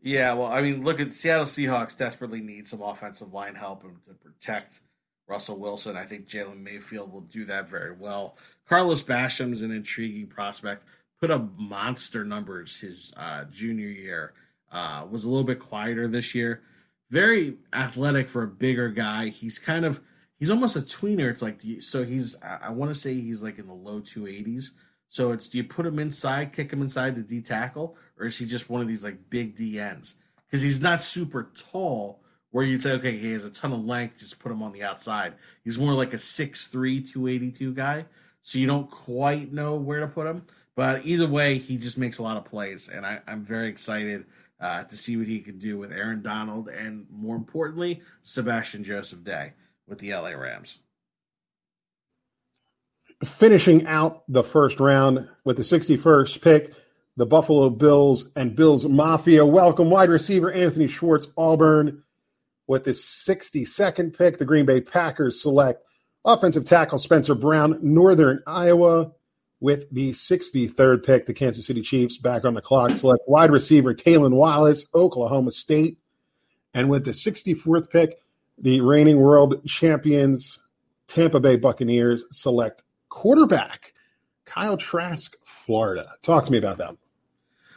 Yeah, 0.01 0.35
well, 0.35 0.47
I 0.47 0.63
mean, 0.63 0.85
look 0.85 1.01
at 1.01 1.13
Seattle 1.13 1.45
Seahawks 1.45 1.99
desperately 1.99 2.41
need 2.41 2.69
some 2.69 2.83
offensive 2.83 3.33
line 3.33 3.57
help 3.57 3.83
to 3.83 4.15
protect 4.15 4.79
Russell 5.27 5.59
Wilson. 5.59 5.97
I 5.97 6.05
think 6.05 6.29
Jalen 6.29 6.63
Mayfield 6.63 7.13
will 7.13 7.23
do 7.23 7.45
that 7.47 7.69
very 7.69 7.97
well. 7.97 8.39
Carlos 8.65 9.03
Basham 9.03 9.53
is 9.53 9.63
an 9.63 9.73
intriguing 9.73 10.29
prospect. 10.29 10.85
Put 11.21 11.31
up 11.31 11.59
monster 11.59 12.25
numbers 12.25 12.81
his 12.81 13.13
uh, 13.17 13.45
junior 13.45 13.89
year. 13.89 14.33
Uh, 14.73 15.07
was 15.11 15.25
a 15.25 15.29
little 15.29 15.45
bit 15.45 15.59
quieter 15.59 16.09
this 16.09 16.35
year. 16.35 16.63
Very 17.11 17.57
athletic 17.73 18.29
for 18.29 18.43
a 18.43 18.49
bigger 18.49 18.89
guy. 18.89 19.29
He's 19.29 19.59
kind 19.59 19.85
of 19.85 20.01
he's 20.39 20.51
almost 20.51 20.77
a 20.77 20.81
tweener. 20.81 21.29
It's 21.31 21.43
like 21.43 21.61
so 21.81 22.05
he's 22.05 22.41
I, 22.43 22.59
I 22.65 22.71
want 22.71 22.95
to 22.95 22.99
say 22.99 23.15
he's 23.15 23.43
like 23.43 23.59
in 23.59 23.67
the 23.67 23.75
low 23.75 24.01
two 24.01 24.27
eighties. 24.27 24.73
So 25.09 25.33
it's 25.33 25.49
do 25.49 25.59
you 25.59 25.65
put 25.65 25.87
him 25.87 25.99
inside, 25.99 26.53
kick 26.53 26.73
him 26.73 26.81
inside 26.81 27.17
the 27.17 27.23
D 27.23 27.43
tackle, 27.43 27.97
or 28.19 28.27
is 28.27 28.39
he 28.39 28.47
just 28.47 28.71
one 28.71 28.81
of 28.81 28.87
these 28.87 29.03
like 29.03 29.29
big 29.29 29.57
DNs? 29.57 30.15
Because 30.47 30.63
he's 30.63 30.81
not 30.81 31.03
super 31.03 31.51
tall, 31.57 32.21
where 32.51 32.65
you'd 32.65 32.83
say, 32.83 32.93
okay, 32.93 33.17
he 33.17 33.33
has 33.33 33.45
a 33.45 33.51
ton 33.51 33.73
of 33.73 33.85
length, 33.85 34.19
just 34.19 34.39
put 34.39 34.53
him 34.53 34.63
on 34.63 34.73
the 34.73 34.83
outside. 34.83 35.35
He's 35.65 35.79
more 35.79 35.95
like 35.95 36.13
a 36.13 36.17
6'3, 36.17 36.71
282 37.09 37.75
guy. 37.75 38.07
So 38.43 38.59
you 38.59 38.67
don't 38.67 38.91
quite 38.91 39.53
know 39.53 39.77
where 39.77 40.01
to 40.01 40.07
put 40.09 40.27
him. 40.27 40.45
But 40.77 41.05
either 41.05 41.29
way, 41.29 41.59
he 41.59 41.77
just 41.77 41.99
makes 41.99 42.19
a 42.19 42.23
lot 42.23 42.37
of 42.37 42.45
plays, 42.45 42.89
and 42.89 43.05
I, 43.05 43.21
am 43.27 43.45
very 43.45 43.69
excited 43.69 44.25
uh, 44.61 44.85
to 44.85 44.97
see 44.97 45.17
what 45.17 45.27
he 45.27 45.41
can 45.41 45.59
do 45.59 45.77
with 45.77 45.93
Aaron 45.93 46.23
Donald 46.23 46.69
and, 46.69 47.07
more 47.11 47.37
importantly, 47.37 48.01
Sebastian 48.23 48.85
Joseph 48.85 49.25
Day 49.25 49.55
with 49.87 49.99
the 49.99 50.15
LA 50.15 50.31
Rams 50.31 50.79
finishing 53.25 53.87
out 53.87 54.23
the 54.29 54.43
first 54.43 54.81
round 54.81 55.29
with 55.45 55.57
the 55.57 55.63
61st 55.63 56.41
pick, 56.41 56.73
the 57.17 57.27
Buffalo 57.27 57.69
Bills 57.69 58.31
and 58.37 58.57
Bills 58.57 58.87
Mafia 58.87 59.45
welcome 59.45 59.91
wide 59.91 60.09
receiver 60.09 60.51
Anthony 60.51 60.89
Schwartz, 60.89 61.27
Auburn. 61.37 62.03
With 62.67 62.85
the 62.85 62.93
62nd 62.93 64.17
pick, 64.17 64.39
the 64.39 64.45
Green 64.45 64.65
Bay 64.65 64.81
Packers 64.81 65.43
select 65.43 65.83
offensive 66.25 66.65
tackle 66.65 66.99
Spencer 66.99 67.35
Brown, 67.35 67.79
Northern 67.83 68.43
Iowa. 68.47 69.11
With 69.61 69.91
the 69.91 70.11
63rd 70.11 71.05
pick, 71.05 71.27
the 71.27 71.35
Kansas 71.35 71.67
City 71.67 71.83
Chiefs 71.83 72.17
back 72.17 72.45
on 72.45 72.55
the 72.55 72.63
clock 72.63 72.91
select 72.93 73.23
wide 73.27 73.51
receiver 73.51 73.95
Kalen 73.95 74.33
Wallace, 74.33 74.87
Oklahoma 74.95 75.53
State. 75.53 75.99
And 76.73 76.89
with 76.89 77.05
the 77.05 77.11
64th 77.11 77.91
pick, 77.91 78.19
the 78.59 78.81
reigning 78.81 79.19
world 79.19 79.67
champions 79.67 80.59
Tampa 81.09 81.41
Bay 81.41 81.57
Buccaneers 81.57 82.23
select 82.31 82.85
quarterback, 83.09 83.93
Kyle 84.45 84.77
Trask, 84.77 85.35
Florida. 85.45 86.15
Talk 86.23 86.45
to 86.45 86.53
me 86.53 86.59
about 86.59 86.79
that. 86.79 86.97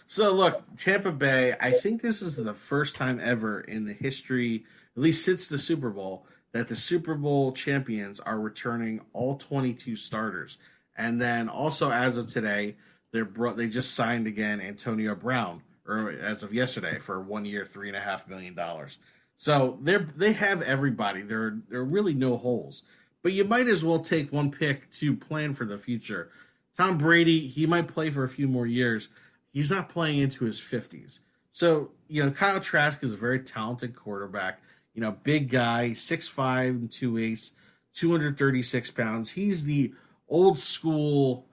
So, 0.07 0.31
look, 0.31 0.63
Tampa 0.77 1.11
Bay, 1.11 1.55
I 1.59 1.71
think 1.71 2.01
this 2.01 2.21
is 2.21 2.37
the 2.37 2.53
first 2.53 2.95
time 2.95 3.19
ever 3.19 3.61
in 3.61 3.85
the 3.85 3.93
history, 3.93 4.65
at 4.95 5.01
least 5.01 5.25
since 5.25 5.47
the 5.47 5.57
Super 5.57 5.89
Bowl, 5.89 6.27
that 6.51 6.67
the 6.67 6.75
Super 6.75 7.15
Bowl 7.15 7.51
champions 7.51 8.19
are 8.19 8.39
returning 8.39 9.01
all 9.13 9.37
22 9.37 9.95
starters. 9.95 10.59
And 10.95 11.21
then 11.21 11.49
also, 11.49 11.91
as 11.91 12.17
of 12.17 12.27
today, 12.27 12.75
they're 13.11 13.25
bro- 13.25 13.53
they 13.53 13.67
just 13.67 13.93
signed 13.93 14.27
again 14.27 14.61
Antonio 14.61 15.15
Brown, 15.15 15.61
or 15.87 16.11
as 16.11 16.43
of 16.43 16.53
yesterday, 16.53 16.99
for 16.99 17.21
one 17.21 17.45
year, 17.45 17.65
three 17.65 17.87
and 17.87 17.97
a 17.97 18.01
half 18.01 18.27
million 18.27 18.53
dollars. 18.53 18.99
So 19.35 19.79
they're 19.81 19.99
they 19.99 20.33
have 20.33 20.61
everybody. 20.61 21.21
There 21.21 21.43
are, 21.43 21.57
there 21.69 21.79
are 21.79 21.85
really 21.85 22.13
no 22.13 22.37
holes 22.37 22.83
but 23.23 23.31
you 23.31 23.45
might 23.45 23.67
as 23.67 23.83
well 23.83 23.99
take 23.99 24.31
one 24.31 24.51
pick 24.51 24.91
to 24.91 25.15
plan 25.15 25.53
for 25.53 25.65
the 25.65 25.79
future. 25.79 26.29
Tom 26.77 26.97
Brady, 26.97 27.47
he 27.47 27.65
might 27.65 27.87
play 27.87 28.09
for 28.09 28.23
a 28.23 28.27
few 28.27 28.47
more 28.47 28.67
years. 28.67 29.09
He's 29.51 29.71
not 29.71 29.89
playing 29.89 30.19
into 30.19 30.45
his 30.45 30.59
50s. 30.59 31.21
So, 31.49 31.91
you 32.07 32.23
know, 32.23 32.31
Kyle 32.31 32.59
Trask 32.59 33.01
is 33.01 33.13
a 33.13 33.17
very 33.17 33.39
talented 33.39 33.95
quarterback. 33.95 34.59
You 34.93 35.01
know, 35.01 35.11
big 35.23 35.49
guy, 35.49 35.91
6'5 35.91 36.69
and 36.69 36.91
2 36.91 37.17
ace, 37.17 37.53
236 37.93 38.91
pounds. 38.91 39.31
He's 39.31 39.65
the 39.65 39.93
old 40.33 40.57
school, 40.57 41.45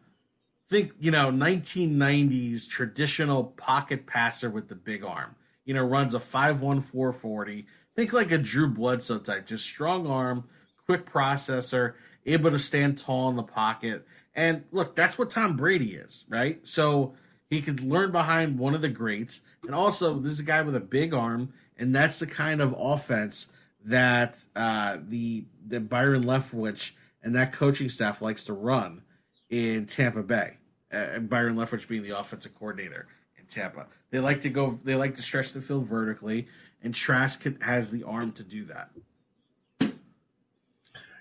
think, 0.66 0.95
you 0.99 1.11
know, 1.11 1.31
1990s 1.31 2.66
traditional 2.66 3.45
pocket 3.45 4.07
passer 4.07 4.49
with 4.49 4.69
the 4.69 4.75
big 4.75 5.05
arm. 5.05 5.37
You 5.66 5.75
know, 5.75 5.85
runs 5.85 6.14
a 6.14 6.19
5'1, 6.19 7.64
Think 7.95 8.12
like 8.12 8.31
a 8.31 8.38
Drew 8.38 8.69
Bledsoe 8.69 9.19
type, 9.19 9.47
just 9.47 9.66
strong 9.66 10.07
arm, 10.07 10.49
quick 10.87 11.05
processor, 11.05 11.93
able 12.25 12.51
to 12.51 12.59
stand 12.59 12.97
tall 12.97 13.29
in 13.29 13.37
the 13.37 13.43
pocket. 13.43 14.07
And 14.35 14.64
look, 14.73 14.97
that's 14.97 15.19
what 15.19 15.29
Tom 15.29 15.57
Brady 15.57 15.95
is, 15.95 16.25
right? 16.29 16.66
So 16.66 17.14
he 17.51 17.61
could 17.61 17.83
learn 17.83 18.11
behind 18.11 18.59
one 18.59 18.75
of 18.75 18.81
the 18.81 18.88
greats. 18.88 19.43
And 19.64 19.75
also, 19.75 20.19
this 20.19 20.33
is 20.33 20.40
a 20.40 20.45
guy 20.45 20.62
with 20.62 20.75
a 20.75 20.81
big 20.81 21.12
arm, 21.12 21.53
and 21.77 21.95
that's 21.95 22.19
the 22.19 22.27
kind 22.27 22.62
of 22.62 22.75
offense 22.79 23.53
that 23.85 24.38
uh, 24.57 24.99
the 25.07 25.45
the 25.66 25.81
Byron 25.81 26.25
Leftwich 26.25 26.93
and 27.23 27.35
that 27.35 27.53
coaching 27.53 27.89
staff 27.89 28.23
likes 28.23 28.45
to 28.45 28.53
run 28.53 29.03
in 29.49 29.87
Tampa 29.87 30.23
Bay. 30.23 30.59
Uh, 30.93 30.97
and 30.97 31.31
Byron 31.31 31.57
Leftwich 31.57 31.87
being 31.87 32.03
the 32.03 32.19
offensive 32.19 32.55
coordinator 32.55 33.07
in 33.39 33.47
Tampa, 33.47 33.87
they 34.11 34.19
like 34.19 34.41
to 34.41 34.49
go. 34.49 34.73
They 34.73 34.97
like 34.97 35.15
to 35.15 35.23
stretch 35.23 35.53
the 35.53 35.61
field 35.61 35.87
vertically, 35.87 36.49
and 36.83 36.95
Trask 36.95 37.45
has 37.63 37.93
the 37.93 38.03
arm 38.03 38.33
to 38.33 38.43
do 38.43 38.65
that. 38.65 38.91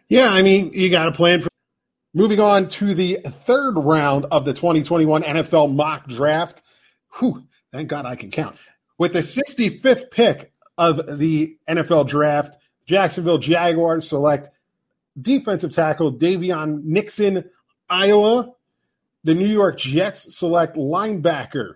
Yeah, 0.07 0.31
I 0.31 0.41
mean, 0.41 0.73
you 0.73 0.89
got 0.89 1.05
to 1.05 1.11
plan 1.11 1.41
for. 1.41 1.49
Moving 2.15 2.39
on 2.39 2.67
to 2.69 2.95
the 2.95 3.19
third 3.45 3.73
round 3.77 4.25
of 4.31 4.43
the 4.43 4.53
2021 4.53 5.21
NFL 5.21 5.75
mock 5.75 6.07
draft. 6.07 6.63
Whew, 7.19 7.43
thank 7.71 7.87
God 7.87 8.07
I 8.07 8.15
can 8.15 8.31
count. 8.31 8.57
With 8.97 9.13
the 9.13 9.19
65th 9.19 10.09
pick 10.09 10.51
of 10.79 11.19
the 11.19 11.55
NFL 11.69 12.07
draft, 12.07 12.57
Jacksonville 12.87 13.37
Jaguars 13.37 14.09
select 14.09 14.49
defensive 15.21 15.73
tackle 15.73 16.13
Daviyon 16.13 16.83
Nixon, 16.83 17.43
Iowa. 17.89 18.53
The 19.23 19.33
New 19.33 19.47
York 19.47 19.77
Jets 19.77 20.35
select 20.37 20.77
linebacker 20.77 21.75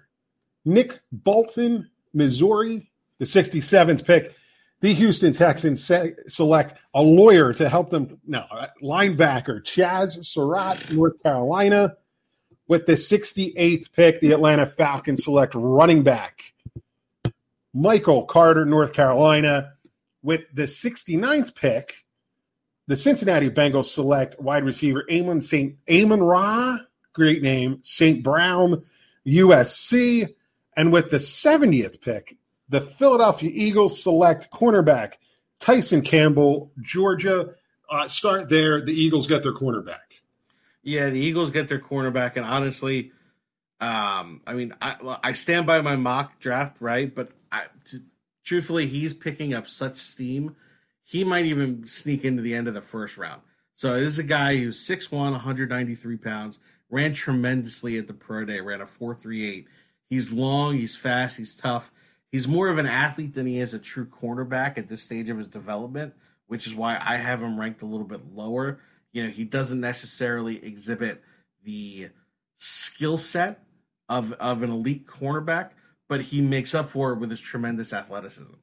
Nick 0.66 1.00
Bolton, 1.12 1.90
Missouri. 2.14 2.90
The 3.20 3.26
67th 3.26 4.06
pick, 4.06 4.34
the 4.82 4.94
Houston 4.94 5.34
Texans 5.34 5.84
se- 5.84 6.16
select 6.28 6.78
a 6.94 7.02
lawyer 7.02 7.54
to 7.54 7.70
help 7.70 7.90
them. 7.90 8.20
No, 8.26 8.46
linebacker 8.82 9.64
Chaz 9.64 10.26
Surratt, 10.26 10.92
North 10.92 11.22
Carolina. 11.24 11.96
With 12.68 12.86
the 12.86 12.94
68th 12.94 13.92
pick, 13.94 14.20
the 14.20 14.32
Atlanta 14.32 14.66
Falcons 14.66 15.24
select 15.24 15.54
running 15.56 16.02
back 16.02 16.40
Michael 17.74 18.26
Carter, 18.26 18.66
North 18.66 18.94
Carolina. 18.94 19.74
With 20.22 20.42
the 20.54 20.64
69th 20.64 21.56
pick, 21.56 21.94
the 22.88 22.96
Cincinnati 22.96 23.50
Bengals 23.50 23.86
select 23.86 24.40
wide 24.40 24.64
receiver 24.64 25.04
Amon 25.12 25.42
St. 25.42 25.76
Amon 25.90 26.22
Ra, 26.22 26.78
great 27.14 27.42
name, 27.42 27.80
St. 27.82 28.24
Brown, 28.24 28.84
USC. 29.26 30.34
And 30.76 30.92
with 30.92 31.12
the 31.12 31.18
70th 31.18 32.02
pick, 32.02 32.36
the 32.70 32.82
Philadelphia 32.82 33.52
Eagles 33.54 34.02
select 34.02 34.52
cornerback 34.52 35.14
Tyson 35.60 36.02
Campbell, 36.02 36.72
Georgia. 36.82 37.52
Uh, 37.90 38.08
start 38.08 38.50
there. 38.50 38.84
The 38.84 38.92
Eagles 38.92 39.28
get 39.28 39.44
their 39.44 39.54
cornerback. 39.54 40.00
Yeah, 40.82 41.10
the 41.10 41.20
Eagles 41.20 41.52
get 41.52 41.70
their 41.70 41.80
cornerback, 41.80 42.36
and 42.36 42.46
honestly, 42.46 43.14
um, 43.80 44.42
I 44.46 44.54
mean, 44.54 44.74
I 44.82 45.18
I 45.24 45.32
stand 45.32 45.66
by 45.66 45.80
my 45.80 45.96
mock 45.96 46.40
draft, 46.40 46.82
right? 46.82 47.14
But 47.14 47.32
I, 47.50 47.64
to, 47.86 48.00
truthfully, 48.44 48.88
he's 48.88 49.14
picking 49.14 49.54
up 49.54 49.68
such 49.68 49.98
steam. 49.98 50.58
He 51.04 51.24
might 51.24 51.46
even 51.46 51.86
sneak 51.86 52.24
into 52.24 52.42
the 52.42 52.56
end 52.56 52.68
of 52.68 52.74
the 52.74 52.82
first 52.82 53.18
round. 53.18 53.42
So 53.76 53.96
this 53.96 54.08
is 54.08 54.20
a 54.20 54.24
guy 54.24 54.58
who's 54.58 54.80
6'1", 54.88 55.12
193 55.12 56.18
pounds, 56.18 56.60
ran 56.90 57.14
tremendously 57.14 57.98
at 57.98 58.08
the 58.08 58.14
pro 58.14 58.46
day, 58.46 58.62
ran 58.62 58.82
a 58.82 58.86
4.38. 58.86 59.66
He's 60.10 60.32
long, 60.32 60.78
he's 60.78 60.96
fast, 60.96 61.38
he's 61.38 61.56
tough 61.56 61.92
he's 62.34 62.48
more 62.48 62.68
of 62.68 62.80
an 62.80 62.88
athlete 62.88 63.36
than 63.36 63.46
he 63.46 63.62
is 63.62 63.74
a 63.74 63.80
true 63.80 64.06
cornerback 64.06 64.78
at 64.78 64.90
this 64.90 65.04
stage 65.04 65.30
of 65.30 65.38
his 65.38 65.48
development, 65.48 66.16
which 66.48 66.68
is 66.68 66.76
why 66.76 66.98
I 67.00 67.16
have 67.16 67.42
him 67.42 67.58
ranked 67.58 67.82
a 67.82 67.86
little 67.86 68.08
bit 68.08 68.34
lower. 68.34 68.80
You 69.14 69.24
know, 69.24 69.30
he 69.30 69.46
doesn't 69.46 69.80
necessarily 69.80 70.66
exhibit 70.66 71.24
the 71.64 72.10
skill 72.58 73.18
set 73.18 73.64
of 74.10 74.34
of 74.34 74.64
an 74.64 74.72
elite 74.72 75.06
cornerback, 75.06 75.70
but 76.10 76.22
he 76.22 76.42
makes 76.42 76.76
up 76.76 76.90
for 76.90 77.14
it 77.14 77.20
with 77.20 77.30
his 77.30 77.40
tremendous 77.40 77.94
athleticism. 77.94 78.56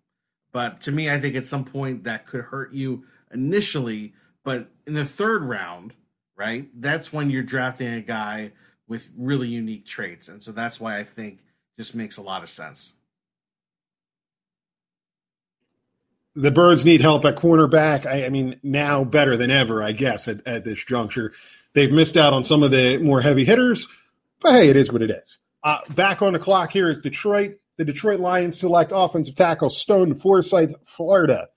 But 0.53 0.81
to 0.83 0.93
me, 0.93 1.11
I 1.11 1.21
think 1.21 1.37
at 1.37 1.47
some 1.47 1.65
point 1.65 2.05
that 2.05 2.27
could 2.27 2.47
hurt 2.47 2.73
you 2.73 3.05
initially, 3.33 4.15
but 4.45 4.69
in 4.87 4.95
the 4.95 5.05
third 5.05 5.43
round, 5.43 5.95
right? 6.37 6.69
That's 6.75 7.13
when 7.13 7.31
you're 7.31 7.43
drafting 7.43 7.89
a 7.89 8.01
guy 8.01 8.53
with 8.89 9.11
really 9.17 9.49
unique 9.49 9.87
traits, 9.87 10.29
and 10.29 10.43
so 10.43 10.51
that's 10.51 10.81
why 10.81 10.99
I 10.99 11.05
think 11.05 11.41
just 11.79 11.95
makes 11.95 12.17
a 12.17 12.23
lot 12.23 12.43
of 12.43 12.49
sense. 12.49 12.95
the 16.37 16.51
Birds 16.51 16.85
need 16.85 17.01
help 17.01 17.25
at 17.25 17.37
cornerback. 17.37 18.07
I, 18.07 18.27
I, 18.27 18.29
mean, 18.29 18.59
now 18.63 19.05
better 19.05 19.37
than 19.37 19.51
ever, 19.51 19.83
I 19.83 19.93
guess, 19.93 20.29
at, 20.29 20.47
at, 20.47 20.65
this 20.65 20.83
juncture. 20.85 21.33
They've 21.73 21.91
missed 21.91 22.17
out 22.17 22.33
on 22.33 22.45
some 22.45 22.63
of 22.63 22.71
the 22.71 22.99
more 22.99 23.21
heavy 23.21 23.45
hitters, 23.45 23.87
but 24.41 24.53
hey, 24.53 24.69
it 24.69 24.77
is 24.77 24.93
what 24.93 25.03
it 25.03 25.11
is. 25.11 25.39
Uh, 25.63 25.79
back 25.91 26.23
on 26.23 26.33
the 26.33 26.39
clock 26.39 26.73
here 26.73 26.89
is 26.89 26.99
Detroit. 26.99 27.59
The 27.81 27.87
Detroit 27.87 28.21
Lions 28.21 28.61
select 28.61 28.93
offensive 28.95 29.37
tackle 29.37 29.71
Stone 29.71 30.17
Forsythe, 30.17 30.75
Florida. 30.85 31.49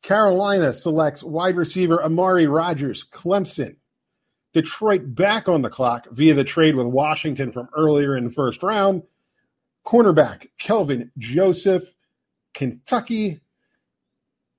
Carolina 0.00 0.72
selects 0.72 1.24
wide 1.24 1.56
receiver 1.56 2.00
Amari 2.04 2.46
Rogers, 2.46 3.04
Clemson. 3.10 3.74
Detroit 4.54 5.16
back 5.16 5.48
on 5.48 5.62
the 5.62 5.68
clock 5.68 6.06
via 6.12 6.34
the 6.34 6.44
trade 6.44 6.76
with 6.76 6.86
Washington 6.86 7.50
from 7.50 7.68
earlier 7.76 8.16
in 8.16 8.22
the 8.22 8.30
first 8.30 8.62
round. 8.62 9.02
Cornerback 9.84 10.46
Kelvin 10.60 11.10
Joseph, 11.18 11.92
Kentucky. 12.54 13.40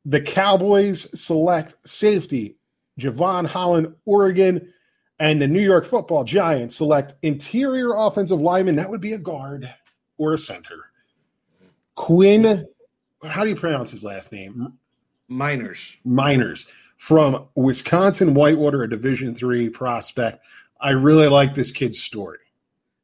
The 0.04 0.20
Cowboys 0.20 1.08
select 1.18 1.76
safety 1.88 2.58
Jevon 3.00 3.48
Holland, 3.48 3.96
Oregon, 4.04 4.74
and 5.18 5.42
the 5.42 5.48
New 5.48 5.62
York 5.62 5.86
football 5.86 6.26
Giants 6.26 6.76
select 6.76 7.14
interior 7.22 7.96
offensive 7.96 8.42
lineman. 8.42 8.76
That 8.76 8.90
would 8.90 9.00
be 9.00 9.14
a 9.14 9.18
guard 9.18 9.74
or 10.18 10.34
a 10.34 10.38
center. 10.38 10.92
Quinn, 11.96 12.66
how 13.24 13.44
do 13.44 13.50
you 13.50 13.56
pronounce 13.56 13.92
his 13.92 14.04
last 14.04 14.32
name? 14.32 14.74
Meinerz. 15.30 15.98
Meinerz 16.06 16.66
from 16.98 17.48
Wisconsin 17.56 18.34
Whitewater, 18.34 18.84
a 18.84 18.90
Division 18.90 19.36
three 19.36 19.70
prospect. 19.70 20.44
I 20.80 20.92
really 20.92 21.28
like 21.28 21.54
this 21.54 21.72
kid's 21.72 22.02
story. 22.02 22.40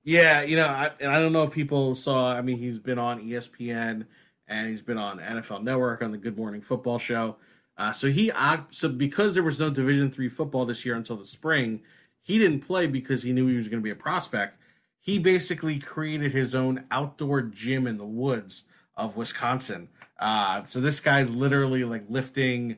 Yeah, 0.04 0.42
you 0.42 0.56
know, 0.56 0.68
I, 0.68 0.92
and 1.00 1.12
I 1.12 1.20
don't 1.20 1.34
know 1.34 1.44
if 1.44 1.52
people 1.52 1.96
saw. 1.96 2.34
I 2.34 2.42
mean, 2.42 2.58
he's 2.58 2.80
been 2.80 2.98
on 2.98 3.22
ESPN 3.22 4.06
and 4.48 4.70
he's 4.70 4.82
been 4.82 4.98
on 4.98 5.20
NFL 5.20 5.64
Network 5.64 6.02
on 6.02 6.12
the 6.12 6.18
Good 6.18 6.38
Morning 6.38 6.62
Football 6.62 6.98
show. 6.98 7.38
Uh, 7.78 7.92
so 7.92 8.08
he 8.08 8.32
so 8.70 8.90
because 8.90 9.34
there 9.34 9.44
was 9.44 9.60
no 9.60 9.70
Division 9.70 10.12
three 10.12 10.30
football 10.30 10.66
this 10.66 10.86
year 10.86 10.96
until 10.96 11.16
the 11.16 11.26
spring, 11.26 11.82
he 12.22 12.38
didn't 12.38 12.62
play 12.62 12.88
because 12.88 13.24
he 13.24 13.34
knew 13.34 13.48
he 13.48 13.56
was 13.58 13.68
going 13.68 13.82
to 13.82 13.84
be 13.84 13.92
a 13.92 13.96
prospect. 13.96 14.58
He 15.02 15.20
basically 15.20 15.80
created 15.80 16.32
his 16.32 16.54
own 16.54 16.86
outdoor 16.92 17.42
gym 17.42 17.88
in 17.88 17.98
the 17.98 18.06
woods 18.06 18.64
of 18.96 19.18
Wisconsin. 19.18 19.90
Uh, 20.20 20.64
so 20.64 20.82
this 20.82 21.00
guy's 21.00 21.34
literally 21.34 21.84
like 21.84 22.04
lifting, 22.10 22.78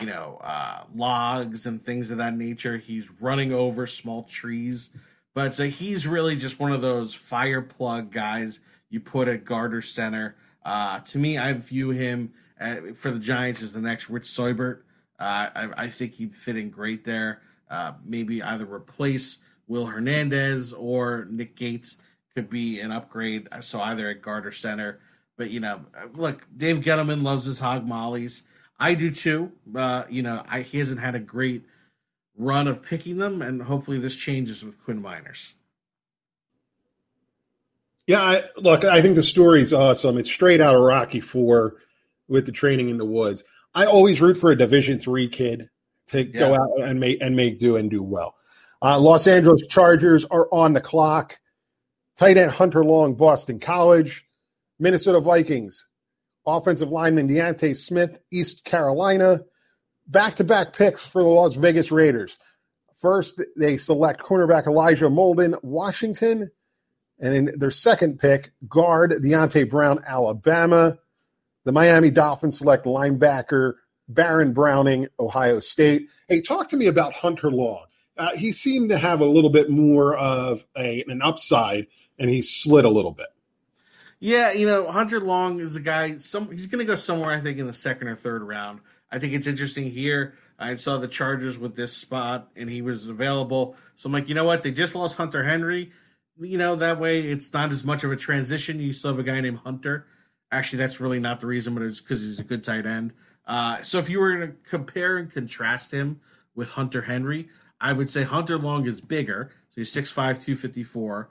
you 0.00 0.06
know, 0.06 0.38
uh, 0.42 0.84
logs 0.94 1.66
and 1.66 1.84
things 1.84 2.10
of 2.10 2.18
that 2.18 2.36
nature. 2.36 2.76
He's 2.76 3.10
running 3.20 3.52
over 3.52 3.86
small 3.86 4.22
trees, 4.22 4.90
but 5.34 5.54
so 5.54 5.64
he's 5.66 6.06
really 6.06 6.36
just 6.36 6.60
one 6.60 6.72
of 6.72 6.82
those 6.82 7.14
fire 7.14 7.62
plug 7.62 8.12
guys 8.12 8.60
you 8.88 9.00
put 9.00 9.28
at 9.28 9.44
Garter 9.44 9.82
Center. 9.82 10.36
Uh, 10.64 11.00
to 11.00 11.18
me, 11.18 11.36
I 11.36 11.52
view 11.54 11.90
him 11.90 12.32
uh, 12.60 12.76
for 12.94 13.10
the 13.10 13.18
Giants 13.18 13.62
as 13.62 13.72
the 13.72 13.80
next 13.80 14.08
Rich 14.08 14.26
Seubert. 14.26 14.84
Uh, 15.18 15.50
I, 15.54 15.68
I, 15.76 15.88
think 15.88 16.14
he'd 16.14 16.34
fit 16.34 16.56
in 16.56 16.70
great 16.70 17.04
there. 17.04 17.40
Uh, 17.70 17.94
maybe 18.04 18.42
either 18.42 18.66
replace 18.66 19.38
Will 19.68 19.86
Hernandez 19.86 20.72
or 20.72 21.26
Nick 21.30 21.56
Gates 21.56 21.98
could 22.34 22.48
be 22.50 22.80
an 22.80 22.92
upgrade. 22.92 23.48
So 23.60 23.80
either 23.80 24.08
at 24.08 24.22
guard 24.22 24.46
or 24.46 24.52
center. 24.52 25.00
But 25.36 25.50
you 25.50 25.60
know, 25.60 25.84
look, 26.14 26.46
Dave 26.56 26.78
Gettleman 26.78 27.22
loves 27.22 27.44
his 27.44 27.58
hog 27.58 27.86
mollies. 27.86 28.44
I 28.78 28.94
do 28.94 29.10
too. 29.10 29.52
Uh, 29.74 30.04
you 30.08 30.22
know, 30.22 30.42
I, 30.48 30.60
he 30.60 30.78
hasn't 30.78 31.00
had 31.00 31.14
a 31.14 31.20
great 31.20 31.64
run 32.36 32.68
of 32.68 32.82
picking 32.82 33.18
them, 33.18 33.40
and 33.40 33.62
hopefully 33.62 33.98
this 33.98 34.16
changes 34.16 34.64
with 34.64 34.82
Quinn 34.82 35.02
Meinerz. 35.02 35.54
Yeah, 38.06 38.22
I, 38.22 38.42
look, 38.56 38.84
I 38.84 39.02
think 39.02 39.16
the 39.16 39.22
story's 39.22 39.72
awesome. 39.72 40.16
It's 40.16 40.30
straight 40.30 40.60
out 40.60 40.76
of 40.76 40.82
Rocky 40.82 41.20
Four 41.20 41.76
with 42.28 42.46
the 42.46 42.52
training 42.52 42.88
in 42.88 42.98
the 42.98 43.04
woods. 43.04 43.42
I 43.74 43.86
always 43.86 44.20
root 44.20 44.36
for 44.36 44.52
a 44.52 44.56
Division 44.56 44.98
three 44.98 45.28
kid 45.28 45.68
to 46.08 46.24
yeah. 46.24 46.38
go 46.38 46.54
out 46.54 46.88
and 46.88 47.00
make 47.00 47.20
and 47.20 47.34
make 47.34 47.58
do 47.58 47.76
and 47.76 47.90
do 47.90 48.02
well. 48.02 48.36
Uh, 48.86 49.00
Los 49.00 49.26
Angeles 49.26 49.64
Chargers 49.68 50.24
are 50.26 50.46
on 50.52 50.72
the 50.72 50.80
clock. 50.80 51.36
Tight 52.18 52.36
end 52.36 52.52
Hunter 52.52 52.84
Long, 52.84 53.14
Boston 53.14 53.58
College. 53.58 54.24
Minnesota 54.78 55.18
Vikings, 55.18 55.84
offensive 56.46 56.90
lineman 56.90 57.26
D'Ante 57.26 57.74
Smith, 57.74 58.16
East 58.30 58.62
Carolina. 58.62 59.40
Back 60.06 60.36
to 60.36 60.44
back 60.44 60.72
picks 60.72 61.00
for 61.00 61.20
the 61.20 61.28
Las 61.28 61.56
Vegas 61.56 61.90
Raiders. 61.90 62.36
First, 63.00 63.42
they 63.56 63.76
select 63.76 64.22
cornerback 64.22 64.68
Elijah 64.68 65.06
Molden, 65.06 65.56
Washington. 65.64 66.48
And 67.18 67.34
in 67.34 67.58
their 67.58 67.72
second 67.72 68.20
pick, 68.20 68.52
guard 68.68 69.10
Deonte 69.20 69.68
Brown, 69.68 69.98
Alabama. 70.06 70.96
The 71.64 71.72
Miami 71.72 72.10
Dolphins 72.10 72.58
select 72.58 72.86
linebacker 72.86 73.72
Baron 74.08 74.52
Browning, 74.52 75.08
Ohio 75.18 75.58
State. 75.58 76.06
Hey, 76.28 76.40
talk 76.40 76.68
to 76.68 76.76
me 76.76 76.86
about 76.86 77.14
Hunter 77.14 77.50
Long. 77.50 77.86
Uh, 78.16 78.34
he 78.34 78.52
seemed 78.52 78.88
to 78.90 78.98
have 78.98 79.20
a 79.20 79.26
little 79.26 79.50
bit 79.50 79.70
more 79.70 80.16
of 80.16 80.64
a, 80.76 81.04
an 81.08 81.20
upside, 81.22 81.86
and 82.18 82.30
he 82.30 82.42
slid 82.42 82.84
a 82.84 82.90
little 82.90 83.12
bit. 83.12 83.26
Yeah, 84.18 84.52
you 84.52 84.66
know, 84.66 84.90
Hunter 84.90 85.20
Long 85.20 85.60
is 85.60 85.76
a 85.76 85.80
guy. 85.80 86.16
Some 86.16 86.50
he's 86.50 86.66
going 86.66 86.84
to 86.84 86.90
go 86.90 86.94
somewhere. 86.94 87.32
I 87.32 87.40
think 87.40 87.58
in 87.58 87.66
the 87.66 87.72
second 87.72 88.08
or 88.08 88.16
third 88.16 88.42
round. 88.42 88.80
I 89.10 89.18
think 89.18 89.34
it's 89.34 89.46
interesting 89.46 89.90
here. 89.90 90.34
I 90.58 90.76
saw 90.76 90.98
the 90.98 91.08
Chargers 91.08 91.58
with 91.58 91.76
this 91.76 91.92
spot, 91.92 92.48
and 92.56 92.70
he 92.70 92.80
was 92.80 93.08
available. 93.08 93.76
So 93.96 94.06
I'm 94.06 94.12
like, 94.12 94.28
you 94.28 94.34
know 94.34 94.44
what? 94.44 94.62
They 94.62 94.72
just 94.72 94.94
lost 94.94 95.18
Hunter 95.18 95.44
Henry. 95.44 95.90
You 96.38 96.58
know 96.58 96.76
that 96.76 96.98
way 96.98 97.20
it's 97.20 97.52
not 97.52 97.70
as 97.72 97.84
much 97.84 98.04
of 98.04 98.12
a 98.12 98.16
transition. 98.16 98.80
You 98.80 98.92
still 98.92 99.10
have 99.10 99.18
a 99.18 99.22
guy 99.22 99.40
named 99.40 99.58
Hunter. 99.58 100.06
Actually, 100.50 100.78
that's 100.78 101.00
really 101.00 101.20
not 101.20 101.40
the 101.40 101.46
reason, 101.46 101.74
but 101.74 101.82
it's 101.82 102.00
because 102.00 102.22
he's 102.22 102.40
a 102.40 102.44
good 102.44 102.64
tight 102.64 102.86
end. 102.86 103.12
Uh, 103.46 103.82
so 103.82 103.98
if 103.98 104.08
you 104.08 104.20
were 104.20 104.38
to 104.38 104.52
compare 104.68 105.16
and 105.18 105.30
contrast 105.30 105.92
him 105.92 106.20
with 106.54 106.70
Hunter 106.70 107.02
Henry, 107.02 107.48
I 107.80 107.92
would 107.92 108.10
say 108.10 108.22
Hunter 108.22 108.58
Long 108.58 108.86
is 108.86 109.00
bigger. 109.00 109.50
So 109.70 109.80
he's 109.80 109.94
6'5", 109.94 110.14
254. 110.14 111.28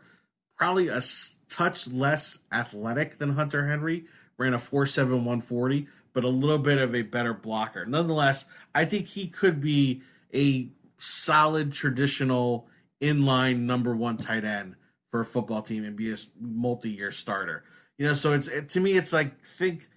Probably 0.58 0.88
a 0.88 1.02
touch 1.50 1.88
less 1.88 2.40
athletic 2.52 3.18
than 3.18 3.32
Hunter 3.32 3.68
Henry. 3.68 4.06
Ran 4.38 4.54
a 4.54 4.58
4'7", 4.58 5.10
140, 5.10 5.88
but 6.14 6.24
a 6.24 6.30
little 6.30 6.58
bit 6.58 6.78
of 6.78 6.94
a 6.94 7.02
better 7.04 7.34
blocker. 7.34 7.86
Nonetheless, 7.86 8.46
I 8.74 8.86
think 8.86 9.08
he 9.08 9.28
could 9.28 9.62
be 9.62 10.02
a 10.34 10.70
solid 10.98 11.72
traditional 11.72 12.68
inline 13.02 13.62
number 13.62 13.96
one 13.96 14.18
tight 14.18 14.44
end 14.44 14.76
for 15.10 15.22
a 15.22 15.26
football 15.26 15.62
team 15.62 15.84
and 15.86 15.96
be 15.96 16.12
a 16.12 16.16
multi-year 16.40 17.12
starter. 17.12 17.64
You 17.98 18.08
know, 18.08 18.14
so 18.14 18.34
it's 18.34 18.48
it, 18.48 18.70
to 18.70 18.80
me, 18.80 18.94
it's 18.94 19.14
like 19.14 19.46
think 19.46 19.88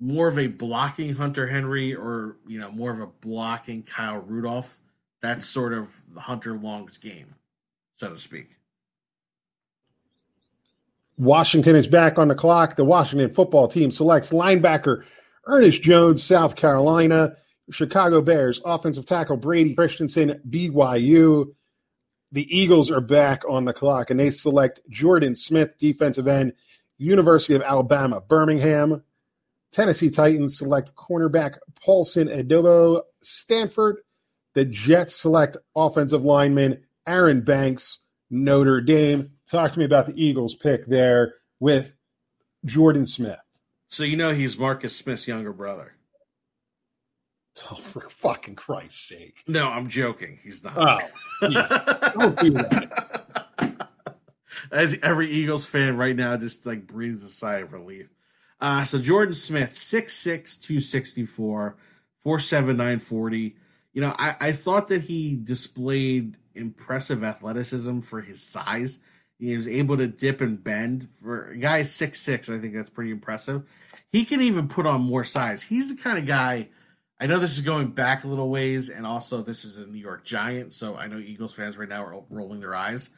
more 0.00 0.26
of 0.26 0.38
a 0.38 0.48
blocking 0.48 1.14
Hunter 1.14 1.46
Henry 1.46 1.94
or 1.94 2.38
you 2.46 2.58
know 2.58 2.72
more 2.72 2.90
of 2.90 2.98
a 2.98 3.06
blocking 3.06 3.84
Kyle 3.84 4.18
Rudolph. 4.18 4.78
That's 5.22 5.44
sort 5.44 5.72
of 5.72 5.94
the 6.12 6.20
Hunter 6.20 6.54
Long's 6.54 6.98
game, 6.98 7.36
so 7.96 8.10
to 8.10 8.18
speak. 8.18 8.56
Washington 11.16 11.76
is 11.76 11.86
back 11.86 12.18
on 12.18 12.28
the 12.28 12.34
clock. 12.34 12.76
The 12.76 12.84
Washington 12.84 13.32
football 13.32 13.68
team 13.68 13.90
selects 13.90 14.30
linebacker 14.30 15.04
Ernest 15.46 15.82
Jones, 15.82 16.22
South 16.22 16.56
Carolina. 16.56 17.36
Chicago 17.70 18.20
Bears 18.20 18.60
offensive 18.64 19.06
tackle 19.06 19.36
Brady 19.36 19.74
Christensen, 19.74 20.40
BYU. 20.50 21.54
The 22.32 22.56
Eagles 22.56 22.90
are 22.90 23.00
back 23.00 23.42
on 23.48 23.64
the 23.64 23.72
clock 23.72 24.10
and 24.10 24.18
they 24.18 24.30
select 24.30 24.80
Jordan 24.88 25.34
Smith, 25.34 25.70
defensive 25.78 26.26
end, 26.26 26.52
University 26.98 27.54
of 27.54 27.62
Alabama, 27.62 28.20
Birmingham. 28.20 29.02
Tennessee 29.70 30.10
Titans 30.10 30.58
select 30.58 30.94
cornerback 30.96 31.56
Paulson 31.82 32.28
Adebo, 32.28 33.02
Stanford. 33.22 33.98
The 34.54 34.64
Jets 34.64 35.16
select 35.16 35.56
offensive 35.74 36.24
lineman 36.24 36.82
Aaron 37.06 37.40
Banks, 37.40 37.98
Notre 38.30 38.80
Dame. 38.80 39.30
Talk 39.50 39.72
to 39.72 39.78
me 39.78 39.84
about 39.84 40.06
the 40.06 40.14
Eagles 40.14 40.54
pick 40.54 40.86
there 40.86 41.34
with 41.60 41.92
Jordan 42.64 43.06
Smith. 43.06 43.38
So 43.88 44.04
you 44.04 44.16
know 44.16 44.32
he's 44.32 44.58
Marcus 44.58 44.96
Smith's 44.96 45.28
younger 45.28 45.52
brother. 45.52 45.94
Oh, 47.70 47.76
for 47.92 48.08
fucking 48.08 48.54
Christ's 48.54 49.08
sake! 49.08 49.34
No, 49.46 49.68
I'm 49.68 49.90
joking. 49.90 50.38
He's 50.42 50.64
not. 50.64 50.74
Oh, 51.42 51.50
don't 52.18 52.38
do 52.38 52.50
that. 52.52 53.88
As 54.70 54.98
every 55.02 55.30
Eagles 55.30 55.66
fan 55.66 55.98
right 55.98 56.16
now 56.16 56.38
just 56.38 56.64
like 56.64 56.86
breathes 56.86 57.22
a 57.22 57.28
sigh 57.28 57.58
of 57.58 57.74
relief. 57.74 58.08
Uh, 58.58 58.84
so 58.84 58.98
Jordan 58.98 59.34
Smith, 59.34 59.72
6'6", 59.72 60.62
264, 60.62 61.76
4'7", 62.24 63.52
You 63.92 64.00
know, 64.00 64.14
I, 64.18 64.36
I 64.40 64.52
thought 64.52 64.88
that 64.88 65.02
he 65.02 65.36
displayed 65.36 66.36
impressive 66.54 67.22
athleticism 67.22 68.00
for 68.00 68.20
his 68.20 68.42
size. 68.42 68.98
He 69.38 69.56
was 69.56 69.68
able 69.68 69.96
to 69.96 70.06
dip 70.06 70.40
and 70.40 70.62
bend. 70.62 71.08
For 71.20 71.50
a 71.50 71.56
guy 71.56 71.82
six 71.82 72.20
six, 72.20 72.48
I 72.48 72.58
think 72.58 72.74
that's 72.74 72.90
pretty 72.90 73.10
impressive. 73.10 73.64
He 74.10 74.24
can 74.24 74.40
even 74.40 74.68
put 74.68 74.86
on 74.86 75.00
more 75.00 75.24
size. 75.24 75.62
He's 75.62 75.94
the 75.94 76.00
kind 76.00 76.18
of 76.18 76.26
guy. 76.26 76.68
I 77.18 77.26
know 77.26 77.38
this 77.38 77.56
is 77.56 77.64
going 77.64 77.88
back 77.88 78.24
a 78.24 78.28
little 78.28 78.50
ways, 78.50 78.88
and 78.88 79.06
also 79.06 79.42
this 79.42 79.64
is 79.64 79.78
a 79.78 79.86
New 79.86 79.98
York 79.98 80.24
Giant, 80.24 80.72
so 80.72 80.96
I 80.96 81.06
know 81.06 81.18
Eagles 81.18 81.54
fans 81.54 81.76
right 81.76 81.88
now 81.88 82.04
are 82.04 82.24
rolling 82.30 82.60
their 82.60 82.74
eyes. 82.74 83.10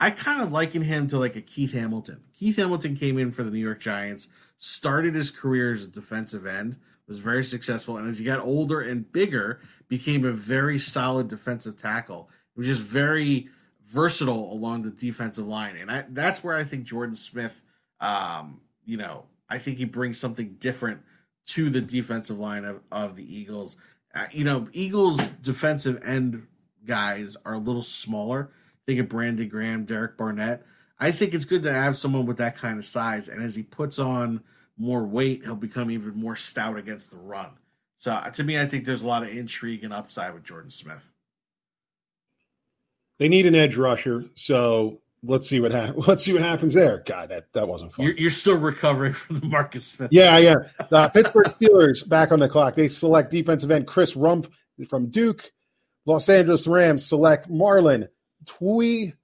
I 0.00 0.10
kind 0.10 0.42
of 0.42 0.52
liken 0.52 0.82
him 0.82 1.08
to 1.08 1.18
like 1.18 1.34
a 1.34 1.40
Keith 1.40 1.72
Hamilton. 1.72 2.24
Keith 2.38 2.56
Hamilton 2.56 2.94
came 2.94 3.18
in 3.18 3.32
for 3.32 3.42
the 3.42 3.50
New 3.50 3.58
York 3.58 3.80
Giants 3.80 4.28
started 4.58 5.14
his 5.14 5.30
career 5.30 5.72
as 5.72 5.84
a 5.84 5.88
defensive 5.88 6.44
end, 6.44 6.76
was 7.08 7.18
very 7.18 7.44
successful, 7.44 7.96
and 7.96 8.08
as 8.08 8.18
he 8.18 8.24
got 8.24 8.40
older 8.40 8.80
and 8.80 9.10
bigger, 9.12 9.60
became 9.88 10.24
a 10.24 10.30
very 10.30 10.78
solid 10.78 11.28
defensive 11.28 11.76
tackle. 11.76 12.28
He 12.54 12.60
was 12.60 12.68
just 12.68 12.82
very 12.82 13.48
versatile 13.84 14.52
along 14.52 14.82
the 14.82 14.90
defensive 14.90 15.46
line, 15.46 15.76
and 15.76 15.90
I, 15.90 16.04
that's 16.08 16.44
where 16.44 16.54
I 16.54 16.64
think 16.64 16.84
Jordan 16.84 17.16
Smith, 17.16 17.62
um, 18.00 18.60
you 18.84 18.96
know, 18.96 19.24
I 19.48 19.58
think 19.58 19.78
he 19.78 19.84
brings 19.84 20.18
something 20.18 20.56
different 20.58 21.00
to 21.46 21.70
the 21.70 21.80
defensive 21.80 22.38
line 22.38 22.64
of, 22.64 22.82
of 22.92 23.16
the 23.16 23.38
Eagles. 23.38 23.76
Uh, 24.14 24.26
you 24.30 24.44
know, 24.44 24.68
Eagles 24.72 25.26
defensive 25.28 26.02
end 26.04 26.46
guys 26.84 27.36
are 27.44 27.54
a 27.54 27.58
little 27.58 27.82
smaller. 27.82 28.50
Think 28.86 29.00
of 29.00 29.08
Brandon 29.08 29.48
Graham, 29.48 29.84
Derek 29.84 30.16
Barnett. 30.16 30.62
I 30.98 31.10
think 31.12 31.32
it's 31.32 31.44
good 31.44 31.62
to 31.62 31.72
have 31.72 31.96
someone 31.96 32.26
with 32.26 32.38
that 32.38 32.56
kind 32.56 32.78
of 32.78 32.84
size. 32.84 33.28
And 33.28 33.42
as 33.42 33.54
he 33.54 33.62
puts 33.62 33.98
on 33.98 34.42
more 34.78 35.04
weight, 35.04 35.42
he'll 35.44 35.56
become 35.56 35.90
even 35.90 36.16
more 36.16 36.36
stout 36.36 36.76
against 36.76 37.10
the 37.10 37.16
run. 37.16 37.50
So 37.96 38.12
uh, 38.12 38.30
to 38.30 38.44
me, 38.44 38.58
I 38.58 38.66
think 38.66 38.84
there's 38.84 39.02
a 39.02 39.08
lot 39.08 39.22
of 39.22 39.30
intrigue 39.30 39.84
and 39.84 39.92
upside 39.92 40.32
with 40.34 40.44
Jordan 40.44 40.70
Smith. 40.70 41.12
They 43.18 43.28
need 43.28 43.46
an 43.46 43.56
edge 43.56 43.76
rusher, 43.76 44.26
so 44.36 45.00
let's 45.24 45.48
see 45.48 45.60
what 45.60 45.72
ha- 45.72 45.92
let's 46.06 46.22
see 46.22 46.32
what 46.32 46.42
happens 46.42 46.74
there. 46.74 47.02
God, 47.04 47.30
that, 47.30 47.52
that 47.54 47.66
wasn't 47.66 47.92
fun. 47.92 48.06
You're, 48.06 48.16
you're 48.16 48.30
still 48.30 48.58
recovering 48.58 49.12
from 49.12 49.40
the 49.40 49.46
Marcus 49.46 49.86
Smith. 49.86 50.10
Yeah, 50.12 50.38
yeah. 50.38 50.54
The 50.88 51.08
Pittsburgh 51.08 51.52
Steelers 51.60 52.08
back 52.08 52.30
on 52.30 52.38
the 52.38 52.48
clock. 52.48 52.76
They 52.76 52.86
select 52.86 53.32
defensive 53.32 53.72
end 53.72 53.88
Chris 53.88 54.14
Rumph 54.14 54.48
from 54.88 55.10
Duke. 55.10 55.50
Los 56.06 56.28
Angeles 56.28 56.66
Rams 56.68 57.04
select 57.04 57.50
Marlon 57.50 58.08
Tui 58.46 59.14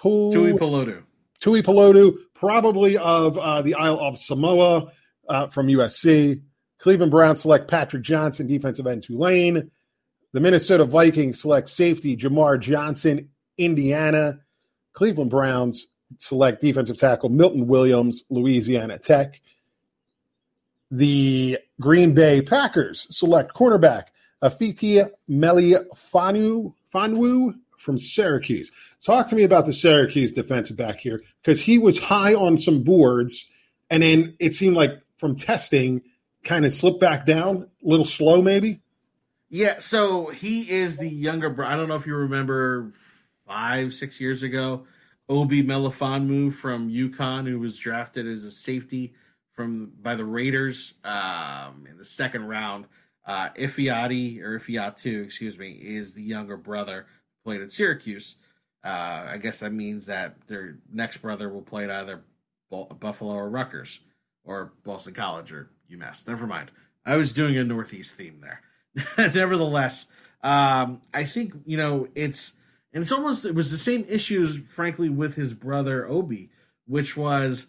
Tui 0.00 0.52
Pelotu. 0.54 1.02
Tuipulotu, 1.42 2.14
probably 2.34 2.96
of 2.96 3.36
uh, 3.36 3.62
the 3.62 3.74
Isle 3.74 3.98
of 3.98 4.16
Samoa 4.16 4.92
uh, 5.28 5.48
from 5.48 5.66
USC. 5.68 6.40
Cleveland 6.78 7.12
Browns 7.12 7.42
select 7.42 7.68
Patrick 7.68 8.02
Johnson, 8.02 8.46
defensive 8.46 8.86
end 8.86 9.04
Tulane. 9.04 9.70
The 10.32 10.40
Minnesota 10.40 10.84
Vikings 10.84 11.40
select 11.40 11.68
safety 11.68 12.16
Jamar 12.16 12.58
Johnson, 12.58 13.28
Indiana. 13.58 14.40
Cleveland 14.92 15.30
Browns 15.30 15.86
select 16.18 16.60
defensive 16.60 16.96
tackle 16.96 17.28
Milton 17.28 17.66
Williams, 17.66 18.24
Louisiana 18.30 18.98
Tech. 18.98 19.40
The 20.90 21.58
Green 21.80 22.14
Bay 22.14 22.42
Packers 22.42 23.06
select 23.10 23.54
cornerback 23.54 24.04
Afiti 24.42 25.08
Melifonwu, 25.30 26.74
Fonwu 26.92 27.54
from 27.78 27.98
Syracuse. 27.98 28.70
Talk 29.04 29.28
to 29.28 29.34
me 29.34 29.44
about 29.44 29.66
the 29.66 29.72
Syracuse 29.72 30.32
defensive 30.32 30.76
back 30.76 31.00
here 31.00 31.20
because 31.42 31.60
he 31.60 31.78
was 31.78 31.98
high 31.98 32.34
on 32.34 32.58
some 32.58 32.82
boards, 32.82 33.46
and 33.90 34.02
then 34.02 34.34
it 34.38 34.54
seemed 34.54 34.76
like 34.76 35.00
from 35.22 35.36
testing, 35.36 36.02
kind 36.44 36.66
of 36.66 36.72
slipped 36.72 36.98
back 36.98 37.24
down, 37.24 37.68
a 37.84 37.88
little 37.88 38.04
slow 38.04 38.42
maybe. 38.42 38.80
Yeah, 39.48 39.78
so 39.78 40.30
he 40.30 40.68
is 40.68 40.98
the 40.98 41.08
younger 41.08 41.48
bro. 41.48 41.64
I 41.64 41.76
don't 41.76 41.86
know 41.88 41.94
if 41.94 42.08
you 42.08 42.16
remember 42.16 42.90
five, 43.46 43.94
six 43.94 44.20
years 44.20 44.42
ago, 44.42 44.84
Obi 45.28 45.62
Melifonwu 45.62 46.52
from 46.52 46.90
UConn, 46.90 47.46
who 47.46 47.60
was 47.60 47.78
drafted 47.78 48.26
as 48.26 48.44
a 48.44 48.50
safety 48.50 49.14
from 49.52 49.92
by 50.02 50.16
the 50.16 50.24
Raiders 50.24 50.94
um, 51.04 51.86
in 51.88 51.98
the 51.98 52.04
second 52.04 52.48
round. 52.48 52.86
Uh, 53.24 53.50
Ifiati 53.50 54.42
or 54.42 54.58
Ifiatu, 54.58 55.24
excuse 55.24 55.56
me, 55.56 55.78
is 55.80 56.14
the 56.14 56.22
younger 56.22 56.56
brother 56.56 57.06
played 57.44 57.60
at 57.60 57.70
Syracuse. 57.70 58.36
Uh, 58.82 59.26
I 59.28 59.36
guess 59.36 59.60
that 59.60 59.72
means 59.72 60.06
that 60.06 60.48
their 60.48 60.78
next 60.92 61.18
brother 61.18 61.48
will 61.48 61.62
play 61.62 61.84
at 61.84 61.90
either 61.90 62.24
Buffalo 62.70 63.34
or 63.34 63.48
Rutgers 63.48 64.00
or 64.44 64.72
Boston 64.84 65.14
College 65.14 65.52
or 65.52 65.70
UMass. 65.90 66.26
Never 66.26 66.46
mind. 66.46 66.70
I 67.04 67.16
was 67.16 67.32
doing 67.32 67.56
a 67.56 67.64
Northeast 67.64 68.14
theme 68.14 68.40
there. 68.40 68.62
Nevertheless, 69.34 70.08
um, 70.42 71.00
I 71.14 71.24
think 71.24 71.54
you 71.64 71.76
know 71.76 72.08
it's 72.14 72.56
And 72.92 73.02
it's 73.02 73.12
almost 73.12 73.44
it 73.44 73.54
was 73.54 73.70
the 73.70 73.78
same 73.78 74.04
issues, 74.08 74.58
frankly, 74.58 75.08
with 75.08 75.34
his 75.36 75.54
brother 75.54 76.06
Obi, 76.06 76.50
which 76.86 77.16
was 77.16 77.66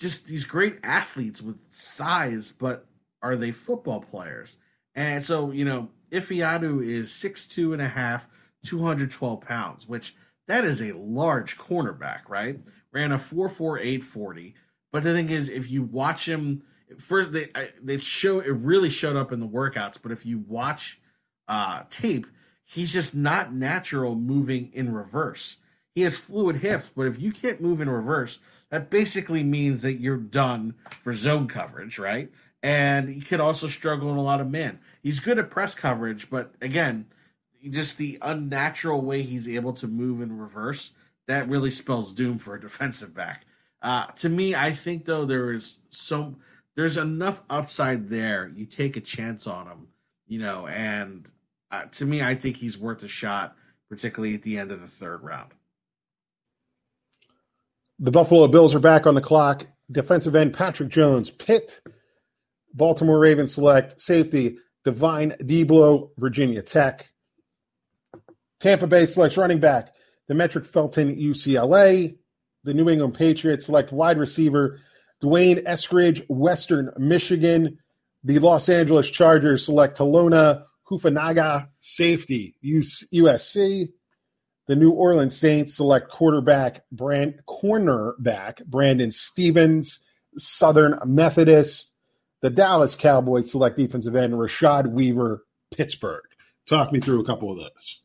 just 0.00 0.28
these 0.28 0.44
great 0.44 0.78
athletes 0.82 1.42
with 1.42 1.58
size, 1.70 2.52
but 2.52 2.86
are 3.20 3.36
they 3.36 3.50
football 3.50 4.00
players? 4.00 4.56
And 4.94 5.24
so, 5.24 5.50
you 5.50 5.64
know, 5.64 5.88
Ifeatu 6.10 6.84
is 6.84 7.12
six 7.12 7.46
two 7.46 7.72
and 7.72 7.82
a 7.82 7.88
half, 7.88 8.28
212 8.64 9.40
pounds, 9.40 9.88
which 9.88 10.14
that 10.46 10.64
is 10.64 10.80
a 10.80 10.92
large 10.92 11.58
cornerback, 11.58 12.28
right? 12.28 12.60
Ran 12.92 13.12
a 13.12 13.16
4.48 13.16 14.02
40. 14.02 14.54
But 14.92 15.02
the 15.02 15.12
thing 15.12 15.28
is, 15.28 15.48
if 15.48 15.70
you 15.70 15.82
watch 15.82 16.28
him 16.28 16.62
first, 16.98 17.32
they 17.32 17.48
they 17.82 17.98
show 17.98 18.40
it 18.40 18.50
really 18.50 18.90
showed 18.90 19.16
up 19.16 19.32
in 19.32 19.40
the 19.40 19.48
workouts. 19.48 19.98
But 20.00 20.12
if 20.12 20.24
you 20.24 20.38
watch 20.38 21.00
uh, 21.46 21.84
tape, 21.90 22.26
he's 22.64 22.92
just 22.92 23.14
not 23.14 23.52
natural 23.52 24.14
moving 24.14 24.70
in 24.72 24.92
reverse. 24.92 25.58
He 25.94 26.02
has 26.02 26.16
fluid 26.16 26.56
hips, 26.56 26.92
but 26.94 27.06
if 27.06 27.20
you 27.20 27.32
can't 27.32 27.60
move 27.60 27.80
in 27.80 27.90
reverse, 27.90 28.38
that 28.70 28.90
basically 28.90 29.42
means 29.42 29.82
that 29.82 29.94
you're 29.94 30.16
done 30.16 30.74
for 30.90 31.12
zone 31.12 31.48
coverage, 31.48 31.98
right? 31.98 32.30
And 32.62 33.08
he 33.08 33.20
could 33.20 33.40
also 33.40 33.66
struggle 33.66 34.10
in 34.10 34.16
a 34.16 34.22
lot 34.22 34.40
of 34.40 34.50
men. 34.50 34.78
He's 35.02 35.20
good 35.20 35.38
at 35.38 35.50
press 35.50 35.74
coverage, 35.74 36.30
but 36.30 36.54
again, 36.60 37.06
just 37.68 37.98
the 37.98 38.18
unnatural 38.22 39.00
way 39.00 39.22
he's 39.22 39.48
able 39.48 39.72
to 39.74 39.88
move 39.88 40.20
in 40.20 40.38
reverse, 40.38 40.92
that 41.26 41.48
really 41.48 41.70
spells 41.70 42.12
doom 42.12 42.38
for 42.38 42.54
a 42.54 42.60
defensive 42.60 43.14
back. 43.14 43.44
Uh, 43.80 44.06
to 44.06 44.28
me, 44.28 44.54
I 44.54 44.72
think 44.72 45.04
though 45.04 45.24
there 45.24 45.52
is 45.52 45.78
so 45.90 46.36
there's 46.74 46.96
enough 46.96 47.42
upside 47.48 48.10
there. 48.10 48.50
You 48.54 48.66
take 48.66 48.96
a 48.96 49.00
chance 49.00 49.46
on 49.46 49.66
him, 49.66 49.88
you 50.26 50.38
know, 50.38 50.66
and 50.66 51.26
uh, 51.70 51.84
to 51.92 52.04
me, 52.04 52.22
I 52.22 52.34
think 52.34 52.56
he's 52.56 52.78
worth 52.78 53.02
a 53.02 53.08
shot, 53.08 53.56
particularly 53.88 54.34
at 54.34 54.42
the 54.42 54.58
end 54.58 54.72
of 54.72 54.80
the 54.80 54.86
third 54.86 55.22
round. 55.22 55.52
The 57.98 58.10
Buffalo 58.10 58.46
Bills 58.48 58.74
are 58.74 58.80
back 58.80 59.06
on 59.06 59.14
the 59.14 59.20
clock. 59.20 59.66
Defensive 59.90 60.36
end 60.36 60.54
Patrick 60.54 60.88
Jones, 60.88 61.30
Pitt, 61.30 61.80
Baltimore 62.74 63.18
Ravens 63.18 63.54
select 63.54 64.00
safety 64.00 64.58
Divine 64.84 65.32
Deablo, 65.42 66.10
Virginia 66.18 66.62
Tech. 66.62 67.10
Tampa 68.60 68.86
Bay 68.86 69.06
selects 69.06 69.36
running 69.36 69.60
back 69.60 69.94
Demetric 70.30 70.66
Felton, 70.66 71.16
UCLA. 71.16 72.16
The 72.64 72.74
New 72.74 72.88
England 72.88 73.14
Patriots 73.14 73.66
select 73.66 73.92
wide 73.92 74.18
receiver 74.18 74.80
D'Wayne 75.20 75.64
Eskridge, 75.64 76.24
Western 76.28 76.92
Michigan. 76.96 77.78
The 78.24 78.38
Los 78.38 78.68
Angeles 78.68 79.08
Chargers 79.08 79.64
select 79.64 79.98
Talanoa 79.98 80.64
Hufanga, 80.88 81.68
safety, 81.80 82.56
USC. 82.64 83.88
The 84.66 84.76
New 84.76 84.90
Orleans 84.90 85.36
Saints 85.36 85.74
select 85.74 86.10
quarterback 86.10 86.82
Brand 86.92 87.40
cornerback 87.48 88.64
Brandon 88.66 89.10
Stephens, 89.10 90.00
Southern 90.36 90.98
Methodist. 91.06 91.90
The 92.42 92.50
Dallas 92.50 92.94
Cowboys 92.94 93.50
select 93.50 93.76
defensive 93.76 94.14
end 94.14 94.34
Rashad 94.34 94.92
Weaver, 94.92 95.44
Pittsburgh. 95.74 96.22
Talk 96.68 96.92
me 96.92 97.00
through 97.00 97.20
a 97.20 97.24
couple 97.24 97.50
of 97.50 97.58
those. 97.58 98.00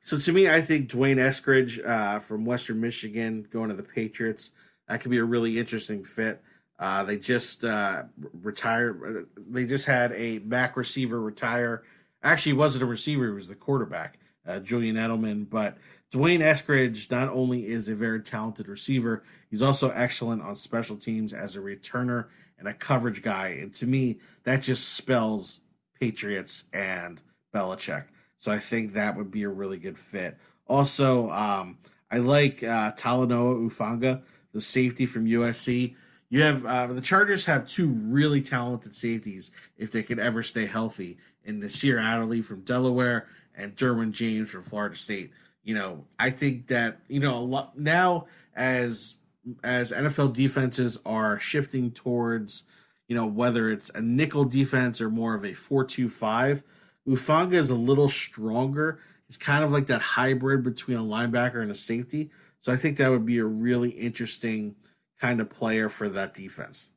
So 0.00 0.18
to 0.18 0.32
me, 0.32 0.48
I 0.48 0.60
think 0.60 0.88
D'Wayne 0.88 1.18
Eskridge 1.18 1.86
uh, 1.86 2.18
from 2.18 2.44
Western 2.44 2.80
Michigan 2.80 3.46
going 3.50 3.68
to 3.68 3.76
the 3.76 3.82
Patriots 3.82 4.52
that 4.90 5.00
could 5.00 5.12
be 5.12 5.18
a 5.18 5.24
really 5.24 5.58
interesting 5.58 6.04
fit. 6.04 6.42
Uh, 6.78 7.04
they 7.04 7.16
just 7.16 7.64
uh, 7.64 8.04
retired. 8.42 9.28
They 9.36 9.64
just 9.64 9.86
had 9.86 10.10
a 10.12 10.38
back 10.38 10.76
receiver 10.76 11.20
retire. 11.20 11.82
Actually, 12.22 12.54
wasn't 12.54 12.82
a 12.82 12.86
receiver; 12.86 13.26
he 13.26 13.32
was 13.32 13.48
the 13.48 13.54
quarterback, 13.54 14.18
uh, 14.44 14.58
Julian 14.58 14.96
Edelman. 14.96 15.48
But 15.48 15.78
D'Wayne 16.10 16.40
Eskridge 16.40 17.08
not 17.10 17.28
only 17.28 17.68
is 17.68 17.88
a 17.88 17.94
very 17.94 18.20
talented 18.20 18.66
receiver, 18.66 19.22
he's 19.48 19.62
also 19.62 19.90
excellent 19.90 20.42
on 20.42 20.56
special 20.56 20.96
teams 20.96 21.32
as 21.32 21.54
a 21.54 21.60
returner 21.60 22.26
and 22.58 22.66
a 22.66 22.74
coverage 22.74 23.22
guy. 23.22 23.48
And 23.60 23.72
to 23.74 23.86
me, 23.86 24.18
that 24.42 24.62
just 24.62 24.88
spells 24.88 25.60
Patriots 26.00 26.64
and 26.72 27.20
Belichick. 27.54 28.06
So 28.40 28.50
I 28.50 28.58
think 28.58 28.94
that 28.94 29.16
would 29.18 29.30
be 29.30 29.42
a 29.42 29.50
really 29.50 29.76
good 29.76 29.98
fit. 29.98 30.38
Also, 30.66 31.28
um, 31.30 31.76
I 32.10 32.18
like 32.18 32.62
uh, 32.62 32.92
Talanoa 32.92 33.62
Hufanga, 33.62 34.22
the 34.54 34.62
safety 34.62 35.04
from 35.04 35.26
USC. 35.26 35.94
You 36.30 36.42
have 36.42 36.64
uh, 36.64 36.86
the 36.86 37.02
Chargers 37.02 37.44
have 37.44 37.66
two 37.66 37.88
really 37.88 38.40
talented 38.40 38.94
safeties 38.94 39.50
if 39.76 39.92
they 39.92 40.02
could 40.02 40.18
ever 40.18 40.42
stay 40.42 40.64
healthy 40.64 41.18
in 41.44 41.60
Nasir 41.60 41.98
Adderley 41.98 42.40
from 42.40 42.62
Delaware 42.62 43.28
and 43.54 43.76
Derwin 43.76 44.12
James 44.12 44.50
from 44.50 44.62
Florida 44.62 44.96
State. 44.96 45.32
You 45.62 45.74
know, 45.74 46.06
I 46.18 46.30
think 46.30 46.68
that 46.68 47.00
you 47.08 47.20
know 47.20 47.36
a 47.36 47.44
lot 47.44 47.78
now 47.78 48.24
as 48.56 49.18
as 49.62 49.92
NFL 49.92 50.32
defenses 50.32 50.98
are 51.04 51.38
shifting 51.38 51.90
towards 51.90 52.62
you 53.06 53.14
know 53.14 53.26
whether 53.26 53.68
it's 53.68 53.90
a 53.90 54.00
nickel 54.00 54.46
defense 54.46 54.98
or 54.98 55.10
more 55.10 55.34
of 55.34 55.44
a 55.44 55.52
four-two-five. 55.52 56.62
Hufanga 57.10 57.54
is 57.54 57.70
a 57.70 57.74
little 57.74 58.08
stronger. 58.08 59.00
It's 59.28 59.36
kind 59.36 59.64
of 59.64 59.72
like 59.72 59.86
that 59.86 60.00
hybrid 60.00 60.62
between 60.62 60.96
a 60.96 61.02
linebacker 61.02 61.60
and 61.60 61.70
a 61.70 61.74
safety. 61.74 62.30
So 62.60 62.72
I 62.72 62.76
think 62.76 62.98
that 62.98 63.10
would 63.10 63.26
be 63.26 63.38
a 63.38 63.44
really 63.44 63.90
interesting 63.90 64.76
kind 65.18 65.40
of 65.40 65.50
player 65.50 65.88
for 65.88 66.08
that 66.08 66.34
defense. 66.34 66.90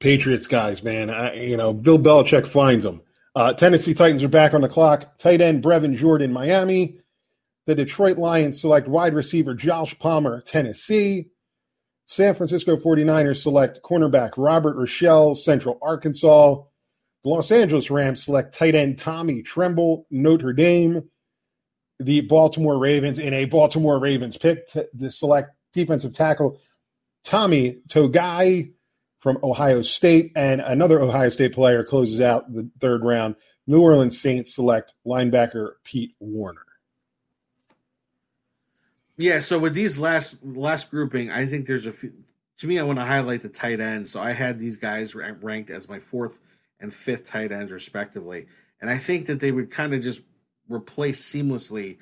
Patriots 0.00 0.46
guys, 0.46 0.82
man. 0.82 1.10
I, 1.10 1.34
you 1.34 1.56
know, 1.56 1.72
Bill 1.72 1.98
Belichick 1.98 2.46
finds 2.46 2.84
them. 2.84 3.02
Uh, 3.36 3.52
Tennessee 3.52 3.94
Titans 3.94 4.22
are 4.22 4.28
back 4.28 4.54
on 4.54 4.62
the 4.62 4.68
clock. 4.68 5.18
Tight 5.18 5.40
end 5.40 5.62
Brevin 5.62 5.94
Jordan, 5.96 6.32
Miami. 6.32 6.98
The 7.66 7.74
Detroit 7.74 8.18
Lions 8.18 8.60
select 8.60 8.88
wide 8.88 9.14
receiver 9.14 9.54
Josh 9.54 9.96
Palmer, 9.98 10.40
Tennessee. 10.40 11.28
San 12.12 12.34
Francisco 12.34 12.76
49ers 12.76 13.42
select 13.42 13.80
cornerback 13.82 14.32
Robert 14.36 14.76
Rochell, 14.76 15.34
Central 15.34 15.78
Arkansas. 15.80 16.56
The 17.24 17.30
Los 17.30 17.50
Angeles 17.50 17.90
Rams 17.90 18.22
select 18.22 18.54
tight 18.54 18.74
end 18.74 18.98
Tommy 18.98 19.40
Tremble, 19.40 20.06
Notre 20.10 20.52
Dame. 20.52 21.08
The 22.00 22.20
Baltimore 22.20 22.78
Ravens, 22.78 23.18
in 23.18 23.32
a 23.32 23.46
Baltimore 23.46 23.98
Ravens 23.98 24.36
pick 24.36 24.68
to, 24.72 24.86
to 25.00 25.10
select 25.10 25.52
defensive 25.72 26.12
tackle 26.12 26.60
Tommy 27.24 27.78
Togiai, 27.88 28.72
from 29.20 29.38
Ohio 29.42 29.80
State, 29.80 30.32
and 30.36 30.60
another 30.60 31.00
Ohio 31.00 31.30
State 31.30 31.54
player 31.54 31.82
closes 31.82 32.20
out 32.20 32.52
the 32.52 32.68
third 32.80 33.02
round. 33.04 33.36
New 33.66 33.80
Orleans 33.80 34.20
Saints 34.20 34.54
select 34.54 34.92
linebacker 35.06 35.74
Pete 35.84 36.14
Werner. 36.20 36.66
Yeah, 39.16 39.40
so 39.40 39.58
with 39.58 39.74
these 39.74 39.98
last 39.98 40.42
last 40.44 40.90
grouping, 40.90 41.30
I 41.30 41.46
think 41.46 41.66
there's 41.66 41.86
a 41.86 41.92
few. 41.92 42.12
To 42.58 42.66
me, 42.66 42.78
I 42.78 42.82
want 42.82 42.98
to 42.98 43.04
highlight 43.04 43.42
the 43.42 43.48
tight 43.48 43.80
ends. 43.80 44.10
So 44.12 44.20
I 44.20 44.32
had 44.32 44.58
these 44.58 44.76
guys 44.76 45.14
ranked 45.14 45.70
as 45.70 45.88
my 45.88 45.98
fourth 45.98 46.40
and 46.80 46.92
fifth 46.92 47.26
tight 47.26 47.52
ends, 47.52 47.72
respectively, 47.72 48.46
and 48.80 48.90
I 48.90 48.98
think 48.98 49.26
that 49.26 49.40
they 49.40 49.52
would 49.52 49.70
kind 49.70 49.94
of 49.94 50.02
just 50.02 50.22
replace 50.68 51.22
seamlessly 51.22 51.98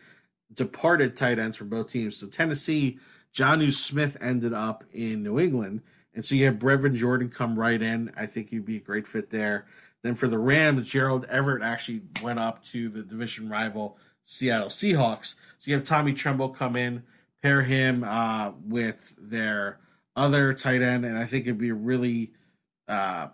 departed 0.52 1.16
tight 1.16 1.38
ends 1.38 1.56
for 1.56 1.64
both 1.64 1.90
teams. 1.90 2.16
So 2.16 2.26
Tennessee, 2.26 2.98
Jonnu 3.34 3.72
Smith 3.72 4.16
ended 4.20 4.52
up 4.52 4.84
in 4.92 5.22
New 5.22 5.38
England 5.38 5.82
and 6.14 6.24
so 6.24 6.34
you 6.34 6.46
have 6.46 6.56
Brevin 6.56 6.94
Jordan 6.94 7.28
come 7.28 7.58
right 7.58 7.80
in. 7.80 8.10
I 8.16 8.26
think 8.26 8.50
he'd 8.50 8.64
be 8.64 8.76
a 8.76 8.80
great 8.80 9.06
fit 9.06 9.30
there. 9.30 9.66
Then 10.02 10.14
for 10.14 10.28
the 10.28 10.38
Rams, 10.38 10.90
Gerald 10.90 11.24
Everett 11.26 11.62
actually 11.62 12.02
went 12.22 12.38
up 12.38 12.64
to 12.64 12.88
the 12.88 13.02
division 13.02 13.48
rival 13.48 13.98
Seattle 14.30 14.68
Seahawks. 14.68 15.34
So 15.58 15.70
you 15.70 15.74
have 15.74 15.84
Tommy 15.84 16.12
Tremble 16.12 16.50
come 16.50 16.76
in, 16.76 17.02
pair 17.42 17.62
him 17.62 18.04
uh, 18.06 18.52
with 18.64 19.16
their 19.18 19.80
other 20.14 20.54
tight 20.54 20.82
end, 20.82 21.04
and 21.04 21.18
I 21.18 21.24
think 21.24 21.46
it'd 21.46 21.58
be 21.58 21.72
really 21.72 22.30
uh, 22.86 23.28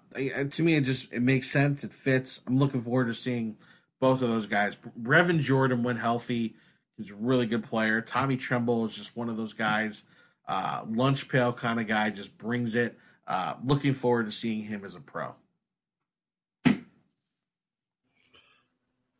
to 0.51 0.63
me 0.63 0.75
it 0.75 0.83
just 0.83 1.13
it 1.13 1.21
makes 1.21 1.49
sense. 1.49 1.85
It 1.85 1.93
fits. 1.93 2.41
I'm 2.47 2.59
looking 2.59 2.81
forward 2.81 3.07
to 3.09 3.15
seeing 3.15 3.57
both 4.01 4.23
of 4.23 4.31
those 4.31 4.47
guys. 4.47 4.77
Brevin 5.01 5.41
Jordan, 5.41 5.83
when 5.83 5.97
healthy, 5.97 6.55
he's 6.97 7.11
a 7.11 7.15
really 7.15 7.47
good 7.47 7.63
player. 7.63 8.01
Tommy 8.01 8.37
Tremble 8.37 8.87
is 8.87 8.97
just 8.97 9.17
one 9.17 9.29
of 9.29 9.37
those 9.37 9.53
guys 9.53 10.05
uh, 10.49 10.85
lunch 10.89 11.29
pail 11.29 11.53
kind 11.53 11.79
of 11.79 11.87
guy, 11.87 12.11
just 12.11 12.39
brings 12.39 12.75
it. 12.75 12.99
Uh, 13.27 13.55
looking 13.65 13.93
forward 13.93 14.27
to 14.27 14.33
seeing 14.33 14.63
him 14.63 14.85
as 14.85 14.95
a 14.95 15.01
pro. 15.01 15.35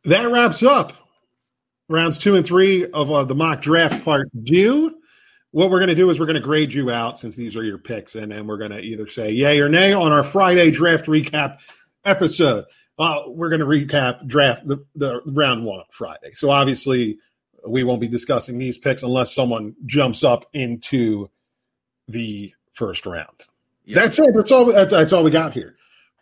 That 0.05 0.31
wraps 0.31 0.63
up 0.63 1.06
rounds 1.89 2.17
two 2.17 2.35
and 2.35 2.45
three 2.45 2.85
of 2.91 3.11
uh, 3.11 3.23
the 3.23 3.35
mock 3.35 3.61
draft 3.61 4.03
part 4.03 4.29
two. 4.45 4.95
What 5.51 5.69
we're 5.69 5.79
going 5.79 5.89
to 5.89 5.95
do 5.95 6.09
is 6.09 6.19
we're 6.19 6.25
going 6.25 6.35
to 6.35 6.41
grade 6.41 6.73
you 6.73 6.91
out 6.91 7.17
since 7.17 7.35
these 7.35 7.55
are 7.55 7.63
your 7.63 7.77
picks, 7.77 8.15
and 8.15 8.31
then 8.31 8.47
we're 8.47 8.57
going 8.57 8.71
to 8.71 8.79
either 8.79 9.07
say 9.07 9.31
yay 9.31 9.59
or 9.59 9.69
nay 9.69 9.93
on 9.93 10.11
our 10.11 10.23
Friday 10.23 10.71
draft 10.71 11.05
recap 11.05 11.59
episode. 12.05 12.65
Uh, 12.99 13.21
we're 13.27 13.49
going 13.49 13.61
to 13.61 13.65
recap 13.65 14.27
draft 14.27 14.67
the, 14.67 14.77
the 14.95 15.21
round 15.25 15.63
one 15.63 15.79
on 15.79 15.85
Friday. 15.91 16.33
So 16.33 16.49
obviously, 16.49 17.17
we 17.65 17.83
won't 17.83 18.01
be 18.01 18.07
discussing 18.07 18.57
these 18.57 18.77
picks 18.77 19.03
unless 19.03 19.33
someone 19.33 19.75
jumps 19.85 20.23
up 20.23 20.45
into 20.53 21.29
the 22.07 22.53
first 22.73 23.05
round. 23.05 23.43
Yep. 23.85 23.95
That's 23.95 24.19
it. 24.19 24.27
That's 24.35 24.51
all. 24.51 24.65
That's, 24.65 24.91
that's 24.91 25.13
all 25.13 25.23
we 25.23 25.31
got 25.31 25.53
here. 25.53 25.75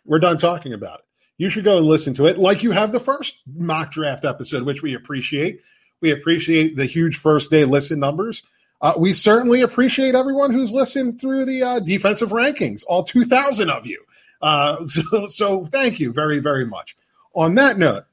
We're 0.04 0.20
done 0.20 0.38
talking 0.38 0.72
about 0.72 1.00
it. 1.00 1.04
You 1.38 1.50
should 1.50 1.64
go 1.64 1.78
and 1.78 1.86
listen 1.86 2.14
to 2.14 2.26
it 2.26 2.38
like 2.38 2.62
you 2.62 2.70
have 2.70 2.92
the 2.92 3.00
first 3.00 3.42
mock 3.54 3.92
draft 3.92 4.24
episode, 4.24 4.62
which 4.64 4.82
we 4.82 4.94
appreciate. 4.94 5.60
We 6.00 6.10
appreciate 6.10 6.76
the 6.76 6.86
huge 6.86 7.16
first 7.16 7.50
day 7.50 7.64
listen 7.64 7.98
numbers. 7.98 8.42
Uh, 8.80 8.94
we 8.98 9.12
certainly 9.12 9.62
appreciate 9.62 10.14
everyone 10.14 10.52
who's 10.52 10.72
listened 10.72 11.20
through 11.20 11.46
the 11.46 11.62
uh, 11.62 11.80
defensive 11.80 12.30
rankings, 12.30 12.82
all 12.86 13.04
2,000 13.04 13.70
of 13.70 13.86
you. 13.86 14.02
Uh, 14.42 14.86
so, 14.88 15.28
so 15.28 15.66
thank 15.66 15.98
you 15.98 16.12
very, 16.12 16.38
very 16.38 16.66
much. 16.66 16.96
On 17.34 17.54
that 17.54 17.78
note, 17.78 18.04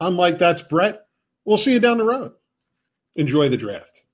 I'm 0.00 0.14
Mike, 0.14 0.38
that's 0.38 0.62
Brett. 0.62 1.06
We'll 1.44 1.56
see 1.56 1.72
you 1.72 1.80
down 1.80 1.98
the 1.98 2.04
road. 2.04 2.32
Enjoy 3.16 3.48
the 3.48 3.56
draft. 3.56 4.04